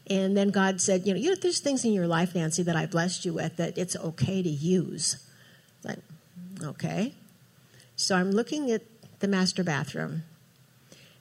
And 0.09 0.35
then 0.35 0.49
God 0.49 0.81
said, 0.81 1.05
you 1.05 1.13
know, 1.13 1.19
you 1.19 1.29
know, 1.29 1.35
there's 1.35 1.59
things 1.59 1.85
in 1.85 1.93
your 1.93 2.07
life, 2.07 2.35
Nancy, 2.35 2.63
that 2.63 2.75
I 2.75 2.85
blessed 2.85 3.25
you 3.25 3.33
with 3.33 3.57
that 3.57 3.77
it's 3.77 3.95
okay 3.95 4.41
to 4.41 4.49
use. 4.49 5.25
Like, 5.83 5.99
okay. 6.63 7.13
So 8.01 8.15
I'm 8.15 8.31
looking 8.31 8.71
at 8.71 8.81
the 9.19 9.27
master 9.27 9.63
bathroom, 9.63 10.23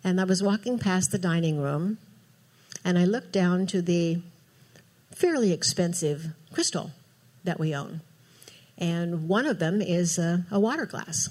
and 0.02 0.18
I 0.18 0.24
was 0.24 0.42
walking 0.42 0.78
past 0.78 1.10
the 1.10 1.18
dining 1.18 1.60
room, 1.60 1.98
and 2.82 2.98
I 2.98 3.04
looked 3.04 3.32
down 3.32 3.66
to 3.66 3.82
the 3.82 4.22
fairly 5.14 5.52
expensive 5.52 6.28
crystal 6.54 6.92
that 7.44 7.60
we 7.60 7.74
own. 7.74 8.00
And 8.78 9.28
one 9.28 9.44
of 9.44 9.58
them 9.58 9.82
is 9.82 10.16
a, 10.16 10.46
a 10.50 10.58
water 10.58 10.86
glass. 10.86 11.28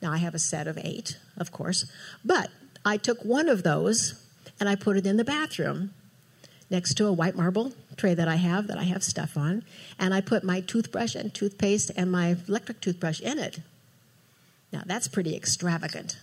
Now, 0.00 0.12
I 0.12 0.16
have 0.16 0.34
a 0.34 0.38
set 0.38 0.66
of 0.66 0.78
eight, 0.78 1.18
of 1.36 1.52
course, 1.52 1.84
but 2.24 2.48
I 2.82 2.96
took 2.96 3.22
one 3.22 3.50
of 3.50 3.62
those 3.62 4.14
and 4.58 4.66
I 4.66 4.76
put 4.76 4.96
it 4.96 5.06
in 5.06 5.18
the 5.18 5.24
bathroom 5.24 5.92
next 6.70 6.94
to 6.94 7.06
a 7.06 7.12
white 7.12 7.36
marble 7.36 7.74
tray 7.98 8.14
that 8.14 8.28
I 8.28 8.36
have 8.36 8.66
that 8.68 8.78
I 8.78 8.84
have 8.84 9.04
stuff 9.04 9.36
on, 9.36 9.62
and 9.98 10.14
I 10.14 10.22
put 10.22 10.42
my 10.42 10.62
toothbrush 10.62 11.14
and 11.14 11.34
toothpaste 11.34 11.90
and 11.96 12.10
my 12.10 12.36
electric 12.48 12.80
toothbrush 12.80 13.20
in 13.20 13.38
it. 13.38 13.60
Now, 14.72 14.82
that's 14.86 15.08
pretty 15.08 15.36
extravagant. 15.36 16.18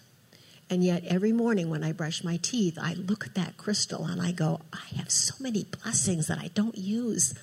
And 0.70 0.84
yet, 0.84 1.04
every 1.06 1.32
morning 1.32 1.70
when 1.70 1.84
I 1.84 1.94
brush 1.94 2.24
my 2.24 2.38
teeth, 2.42 2.78
I 2.82 2.94
look 2.94 3.26
at 3.26 3.36
that 3.36 3.58
crystal 3.58 4.06
and 4.06 4.22
I 4.22 4.32
go, 4.32 4.62
I 4.74 4.98
have 4.98 5.10
so 5.10 5.36
many 5.40 5.64
blessings 5.64 6.28
that 6.28 6.40
I 6.40 6.50
don't 6.54 6.78
use. 6.78 7.34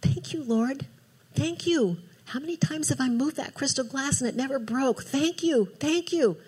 Thank 0.00 0.32
you, 0.32 0.42
Lord. 0.42 0.86
Thank 1.34 1.66
you. 1.66 1.98
How 2.26 2.40
many 2.40 2.56
times 2.56 2.88
have 2.88 3.00
I 3.00 3.08
moved 3.08 3.36
that 3.36 3.54
crystal 3.54 3.84
glass 3.84 4.20
and 4.20 4.28
it 4.28 4.36
never 4.36 4.58
broke? 4.58 5.02
Thank 5.02 5.42
you. 5.42 5.68
Thank 5.78 6.12
you. 6.12 6.38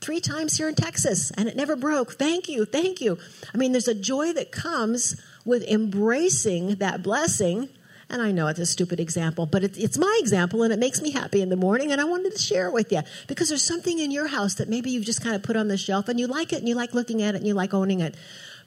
Three 0.00 0.20
times 0.20 0.58
here 0.58 0.68
in 0.68 0.74
Texas 0.74 1.30
and 1.30 1.48
it 1.48 1.56
never 1.56 1.76
broke. 1.76 2.14
Thank 2.18 2.46
you. 2.46 2.66
Thank 2.66 3.00
you. 3.00 3.18
I 3.54 3.56
mean, 3.56 3.72
there's 3.72 3.88
a 3.88 3.94
joy 3.94 4.34
that 4.34 4.52
comes 4.52 5.18
with 5.46 5.62
embracing 5.64 6.74
that 6.76 7.02
blessing 7.02 7.70
and 8.10 8.20
I 8.20 8.32
know 8.32 8.48
it's 8.48 8.58
a 8.58 8.66
stupid 8.66 9.00
example, 9.00 9.46
but 9.46 9.64
it's, 9.64 9.78
it's 9.78 9.98
my 9.98 10.18
example 10.20 10.62
and 10.62 10.72
it 10.72 10.78
makes 10.78 11.00
me 11.00 11.10
happy 11.10 11.40
in 11.40 11.48
the 11.48 11.56
morning. 11.56 11.90
And 11.90 12.00
I 12.00 12.04
wanted 12.04 12.32
to 12.32 12.38
share 12.42 12.66
it 12.66 12.72
with 12.72 12.92
you 12.92 13.02
because 13.26 13.48
there's 13.48 13.64
something 13.64 13.98
in 13.98 14.10
your 14.10 14.26
house 14.26 14.54
that 14.54 14.68
maybe 14.68 14.90
you've 14.90 15.04
just 15.04 15.22
kind 15.22 15.34
of 15.34 15.42
put 15.42 15.56
on 15.56 15.68
the 15.68 15.78
shelf 15.78 16.08
and 16.08 16.20
you 16.20 16.26
like 16.26 16.52
it 16.52 16.58
and 16.58 16.68
you 16.68 16.74
like 16.74 16.94
looking 16.94 17.22
at 17.22 17.34
it 17.34 17.38
and 17.38 17.46
you 17.46 17.54
like 17.54 17.72
owning 17.72 18.00
it. 18.00 18.14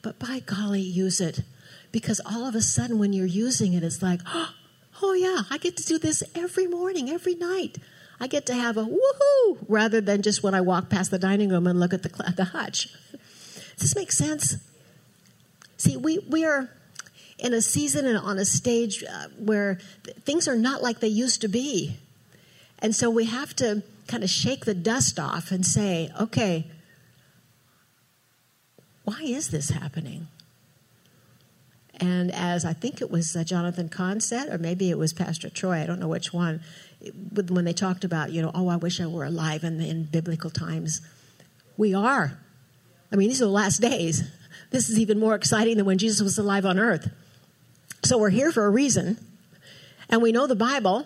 But 0.02 0.20
by 0.20 0.42
golly, 0.46 0.82
use 0.82 1.22
it 1.22 1.42
because 1.92 2.20
all 2.26 2.48
of 2.48 2.56
a 2.56 2.62
sudden 2.62 3.00
when 3.00 3.14
you're 3.14 3.26
using 3.26 3.74
it, 3.74 3.84
it's 3.84 4.02
like, 4.02 4.22
oh 5.02 5.14
yeah, 5.14 5.44
I 5.50 5.58
get 5.58 5.78
to 5.78 5.84
do 5.84 6.00
this 6.00 6.24
every 6.36 6.68
morning, 6.68 7.10
every 7.10 7.36
night. 7.36 7.78
I 8.20 8.26
get 8.26 8.48
to 8.48 8.56
have 8.56 8.78
a 8.78 8.84
woohoo 8.84 9.58
rather 9.68 10.02
than 10.02 10.24
just 10.24 10.42
when 10.42 10.56
I 10.56 10.62
walk 10.62 10.90
past 10.90 11.12
the 11.12 11.20
dining 11.20 11.50
room 11.50 11.68
and 11.68 11.80
look 11.80 11.94
at 11.94 12.02
the, 12.02 12.34
the 12.36 12.46
hutch. 12.46 12.90
Does 13.78 13.94
this 13.94 13.96
make 13.96 14.12
sense? 14.12 14.58
See, 15.78 15.96
we, 15.96 16.18
we 16.28 16.44
are 16.44 16.72
in 17.40 17.54
a 17.54 17.62
season 17.62 18.06
and 18.06 18.18
on 18.18 18.38
a 18.38 18.46
stage 18.46 19.04
uh, 19.04 19.28
where 19.38 19.80
th- 20.04 20.18
things 20.18 20.48
are 20.48 20.56
not 20.56 20.82
like 20.82 21.00
they 21.00 21.08
used 21.08 21.42
to 21.42 21.48
be. 21.48 21.98
And 22.80 22.96
so 22.96 23.10
we 23.10 23.26
have 23.26 23.56
to 23.58 23.84
kind 24.08 24.24
of 24.24 24.30
shake 24.30 24.66
the 24.66 24.74
dust 24.74 25.20
off 25.20 25.52
and 25.52 25.66
say, 25.66 26.10
okay, 26.20 26.70
why 29.04 29.22
is 29.22 29.50
this 29.50 29.70
happening? 29.70 30.28
And 32.00 32.32
as 32.32 32.64
I 32.66 32.74
think 32.74 33.02
it 33.02 33.10
was 33.10 33.36
uh, 33.36 33.44
Jonathan 33.44 33.90
Cahn 33.90 34.20
said, 34.20 34.50
or 34.50 34.58
maybe 34.58 34.90
it 34.90 34.98
was 34.98 35.14
Pastor 35.14 35.50
Troy, 35.50 35.82
I 35.82 35.86
don't 35.86 36.00
know 36.00 36.08
which 36.08 36.32
one, 36.32 36.62
when 37.32 37.66
they 37.66 37.74
talked 37.74 38.04
about, 38.04 38.32
you 38.32 38.42
know, 38.42 38.52
oh, 38.54 38.68
I 38.68 38.76
wish 38.76 39.02
I 39.02 39.08
were 39.08 39.26
alive 39.26 39.64
in, 39.64 39.82
in 39.82 40.04
biblical 40.04 40.50
times. 40.50 41.02
We 41.76 41.94
are. 41.94 42.38
I 43.12 43.16
mean, 43.16 43.30
these 43.30 43.42
are 43.42 43.46
the 43.46 43.52
last 43.52 43.82
days. 43.82 44.24
This 44.70 44.90
is 44.90 45.00
even 45.00 45.18
more 45.18 45.34
exciting 45.34 45.78
than 45.78 45.86
when 45.86 45.98
Jesus 45.98 46.22
was 46.22 46.38
alive 46.38 46.66
on 46.66 46.78
earth. 46.78 47.10
So 48.08 48.18
we're 48.18 48.30
here 48.30 48.54
for 48.54 48.66
a 48.66 48.70
reason, 48.70 49.18
and 50.08 50.22
we 50.22 50.32
know 50.32 50.48
the 50.48 50.56
Bible, 50.56 51.06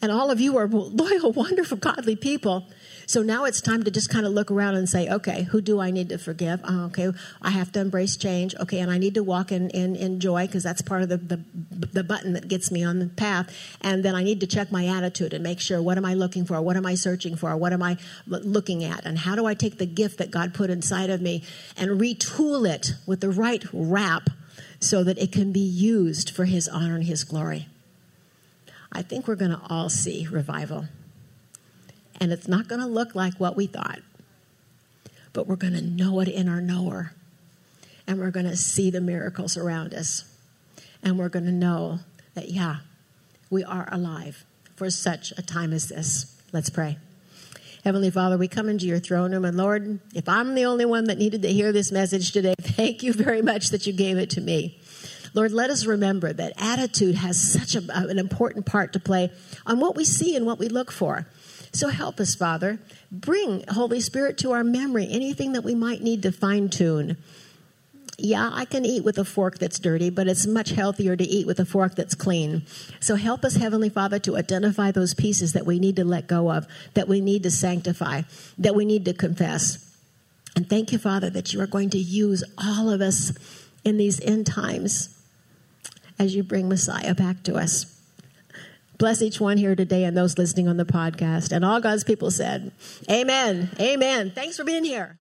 and 0.00 0.12
all 0.12 0.30
of 0.30 0.40
you 0.40 0.58
are 0.58 0.68
loyal, 0.68 1.32
wonderful, 1.32 1.76
godly 1.76 2.14
people. 2.14 2.68
So 3.06 3.22
now 3.22 3.46
it's 3.46 3.60
time 3.60 3.82
to 3.82 3.90
just 3.90 4.10
kind 4.10 4.24
of 4.24 4.30
look 4.30 4.48
around 4.48 4.76
and 4.76 4.88
say, 4.88 5.08
okay, 5.08 5.42
who 5.42 5.60
do 5.60 5.80
I 5.80 5.90
need 5.90 6.10
to 6.10 6.18
forgive? 6.18 6.60
Uh, 6.62 6.84
okay, 6.84 7.10
I 7.42 7.50
have 7.50 7.72
to 7.72 7.80
embrace 7.80 8.16
change. 8.16 8.54
Okay, 8.60 8.78
and 8.78 8.92
I 8.92 8.98
need 8.98 9.14
to 9.14 9.24
walk 9.24 9.50
in, 9.50 9.70
in, 9.70 9.96
in 9.96 10.20
joy 10.20 10.46
because 10.46 10.62
that's 10.62 10.82
part 10.82 11.02
of 11.02 11.08
the, 11.08 11.16
the, 11.16 11.40
the 11.68 12.04
button 12.04 12.34
that 12.34 12.46
gets 12.46 12.70
me 12.70 12.84
on 12.84 13.00
the 13.00 13.08
path. 13.08 13.52
And 13.80 14.04
then 14.04 14.14
I 14.14 14.22
need 14.22 14.38
to 14.38 14.46
check 14.46 14.70
my 14.70 14.86
attitude 14.86 15.34
and 15.34 15.42
make 15.42 15.58
sure 15.58 15.82
what 15.82 15.98
am 15.98 16.04
I 16.04 16.14
looking 16.14 16.44
for? 16.44 16.62
What 16.62 16.76
am 16.76 16.86
I 16.86 16.94
searching 16.94 17.34
for? 17.34 17.56
What 17.56 17.72
am 17.72 17.82
I 17.82 17.96
looking 18.28 18.84
at? 18.84 19.04
And 19.04 19.18
how 19.18 19.34
do 19.34 19.46
I 19.46 19.54
take 19.54 19.78
the 19.78 19.86
gift 19.86 20.18
that 20.18 20.30
God 20.30 20.54
put 20.54 20.70
inside 20.70 21.10
of 21.10 21.20
me 21.20 21.42
and 21.76 22.00
retool 22.00 22.72
it 22.72 22.92
with 23.04 23.18
the 23.18 23.30
right 23.30 23.64
wrap 23.72 24.30
so 24.80 25.04
that 25.04 25.18
it 25.18 25.30
can 25.30 25.52
be 25.52 25.60
used 25.60 26.30
for 26.30 26.46
His 26.46 26.66
honor 26.66 26.96
and 26.96 27.04
His 27.04 27.22
glory. 27.22 27.68
I 28.92 29.02
think 29.02 29.28
we're 29.28 29.36
going 29.36 29.52
to 29.52 29.60
all 29.68 29.88
see 29.88 30.26
revival. 30.26 30.86
And 32.18 32.32
it's 32.32 32.48
not 32.48 32.68
going 32.68 32.80
to 32.80 32.86
look 32.86 33.14
like 33.14 33.34
what 33.34 33.56
we 33.56 33.66
thought, 33.66 34.00
but 35.32 35.46
we're 35.46 35.56
going 35.56 35.74
to 35.74 35.82
know 35.82 36.20
it 36.20 36.28
in 36.28 36.48
our 36.48 36.60
knower. 36.60 37.12
And 38.06 38.18
we're 38.18 38.32
going 38.32 38.46
to 38.46 38.56
see 38.56 38.90
the 38.90 39.00
miracles 39.00 39.56
around 39.56 39.94
us. 39.94 40.24
And 41.02 41.18
we're 41.18 41.28
going 41.28 41.46
to 41.46 41.52
know 41.52 42.00
that, 42.34 42.50
yeah, 42.50 42.78
we 43.48 43.62
are 43.62 43.88
alive 43.92 44.44
for 44.76 44.90
such 44.90 45.32
a 45.36 45.42
time 45.42 45.72
as 45.72 45.88
this. 45.88 46.36
Let's 46.52 46.70
pray. 46.70 46.98
Heavenly 47.84 48.10
Father, 48.10 48.36
we 48.36 48.46
come 48.46 48.68
into 48.68 48.84
your 48.84 48.98
throne 48.98 49.32
room, 49.32 49.46
and 49.46 49.56
Lord, 49.56 50.00
if 50.14 50.28
I'm 50.28 50.54
the 50.54 50.66
only 50.66 50.84
one 50.84 51.04
that 51.04 51.16
needed 51.16 51.40
to 51.42 51.48
hear 51.52 51.72
this 51.72 51.90
message 51.90 52.30
today, 52.30 52.54
thank 52.60 53.02
you 53.02 53.14
very 53.14 53.40
much 53.40 53.70
that 53.70 53.86
you 53.86 53.94
gave 53.94 54.18
it 54.18 54.28
to 54.30 54.42
me. 54.42 54.78
Lord, 55.32 55.52
let 55.52 55.70
us 55.70 55.86
remember 55.86 56.30
that 56.30 56.52
attitude 56.58 57.14
has 57.14 57.40
such 57.40 57.74
a, 57.74 57.82
an 57.94 58.18
important 58.18 58.66
part 58.66 58.92
to 58.92 59.00
play 59.00 59.30
on 59.64 59.80
what 59.80 59.96
we 59.96 60.04
see 60.04 60.36
and 60.36 60.44
what 60.44 60.58
we 60.58 60.68
look 60.68 60.90
for. 60.92 61.26
So 61.72 61.88
help 61.88 62.20
us, 62.20 62.34
Father. 62.34 62.80
Bring, 63.10 63.64
Holy 63.68 64.00
Spirit, 64.00 64.36
to 64.38 64.52
our 64.52 64.64
memory 64.64 65.06
anything 65.08 65.52
that 65.52 65.64
we 65.64 65.74
might 65.74 66.02
need 66.02 66.22
to 66.24 66.32
fine 66.32 66.68
tune. 66.68 67.16
Yeah, 68.22 68.50
I 68.52 68.64
can 68.64 68.84
eat 68.84 69.04
with 69.04 69.18
a 69.18 69.24
fork 69.24 69.58
that's 69.58 69.78
dirty, 69.78 70.10
but 70.10 70.28
it's 70.28 70.46
much 70.46 70.70
healthier 70.70 71.16
to 71.16 71.24
eat 71.24 71.46
with 71.46 71.58
a 71.58 71.64
fork 71.64 71.94
that's 71.94 72.14
clean. 72.14 72.62
So 73.00 73.16
help 73.16 73.44
us, 73.44 73.56
Heavenly 73.56 73.88
Father, 73.88 74.18
to 74.20 74.36
identify 74.36 74.90
those 74.90 75.14
pieces 75.14 75.52
that 75.54 75.66
we 75.66 75.78
need 75.78 75.96
to 75.96 76.04
let 76.04 76.26
go 76.26 76.50
of, 76.50 76.66
that 76.94 77.08
we 77.08 77.20
need 77.20 77.42
to 77.44 77.50
sanctify, 77.50 78.22
that 78.58 78.74
we 78.74 78.84
need 78.84 79.04
to 79.06 79.14
confess. 79.14 79.86
And 80.56 80.68
thank 80.68 80.92
you, 80.92 80.98
Father, 80.98 81.30
that 81.30 81.52
you 81.52 81.60
are 81.60 81.66
going 81.66 81.90
to 81.90 81.98
use 81.98 82.44
all 82.58 82.90
of 82.90 83.00
us 83.00 83.32
in 83.84 83.96
these 83.96 84.20
end 84.20 84.46
times 84.46 85.16
as 86.18 86.34
you 86.34 86.42
bring 86.42 86.68
Messiah 86.68 87.14
back 87.14 87.42
to 87.44 87.54
us. 87.56 87.96
Bless 88.98 89.22
each 89.22 89.40
one 89.40 89.56
here 89.56 89.74
today 89.74 90.04
and 90.04 90.14
those 90.14 90.36
listening 90.36 90.68
on 90.68 90.76
the 90.76 90.84
podcast. 90.84 91.52
And 91.52 91.64
all 91.64 91.80
God's 91.80 92.04
people 92.04 92.30
said, 92.30 92.70
Amen. 93.10 93.70
Amen. 93.80 94.30
Thanks 94.30 94.58
for 94.58 94.64
being 94.64 94.84
here. 94.84 95.16